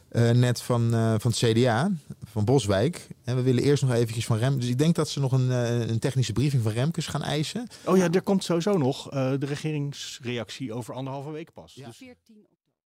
[0.09, 1.91] eh, net van, eh, van het CDA,
[2.31, 3.07] van Boswijk.
[3.23, 4.59] En we willen eerst nog eventjes van Rem.
[4.59, 5.49] Dus ik denk dat ze nog een,
[5.89, 7.67] een technische briefing van Remkes gaan eisen.
[7.85, 11.73] Oh ja, er komt sowieso nog eh, de regeringsreactie over anderhalve week pas.
[11.73, 12.03] Dus-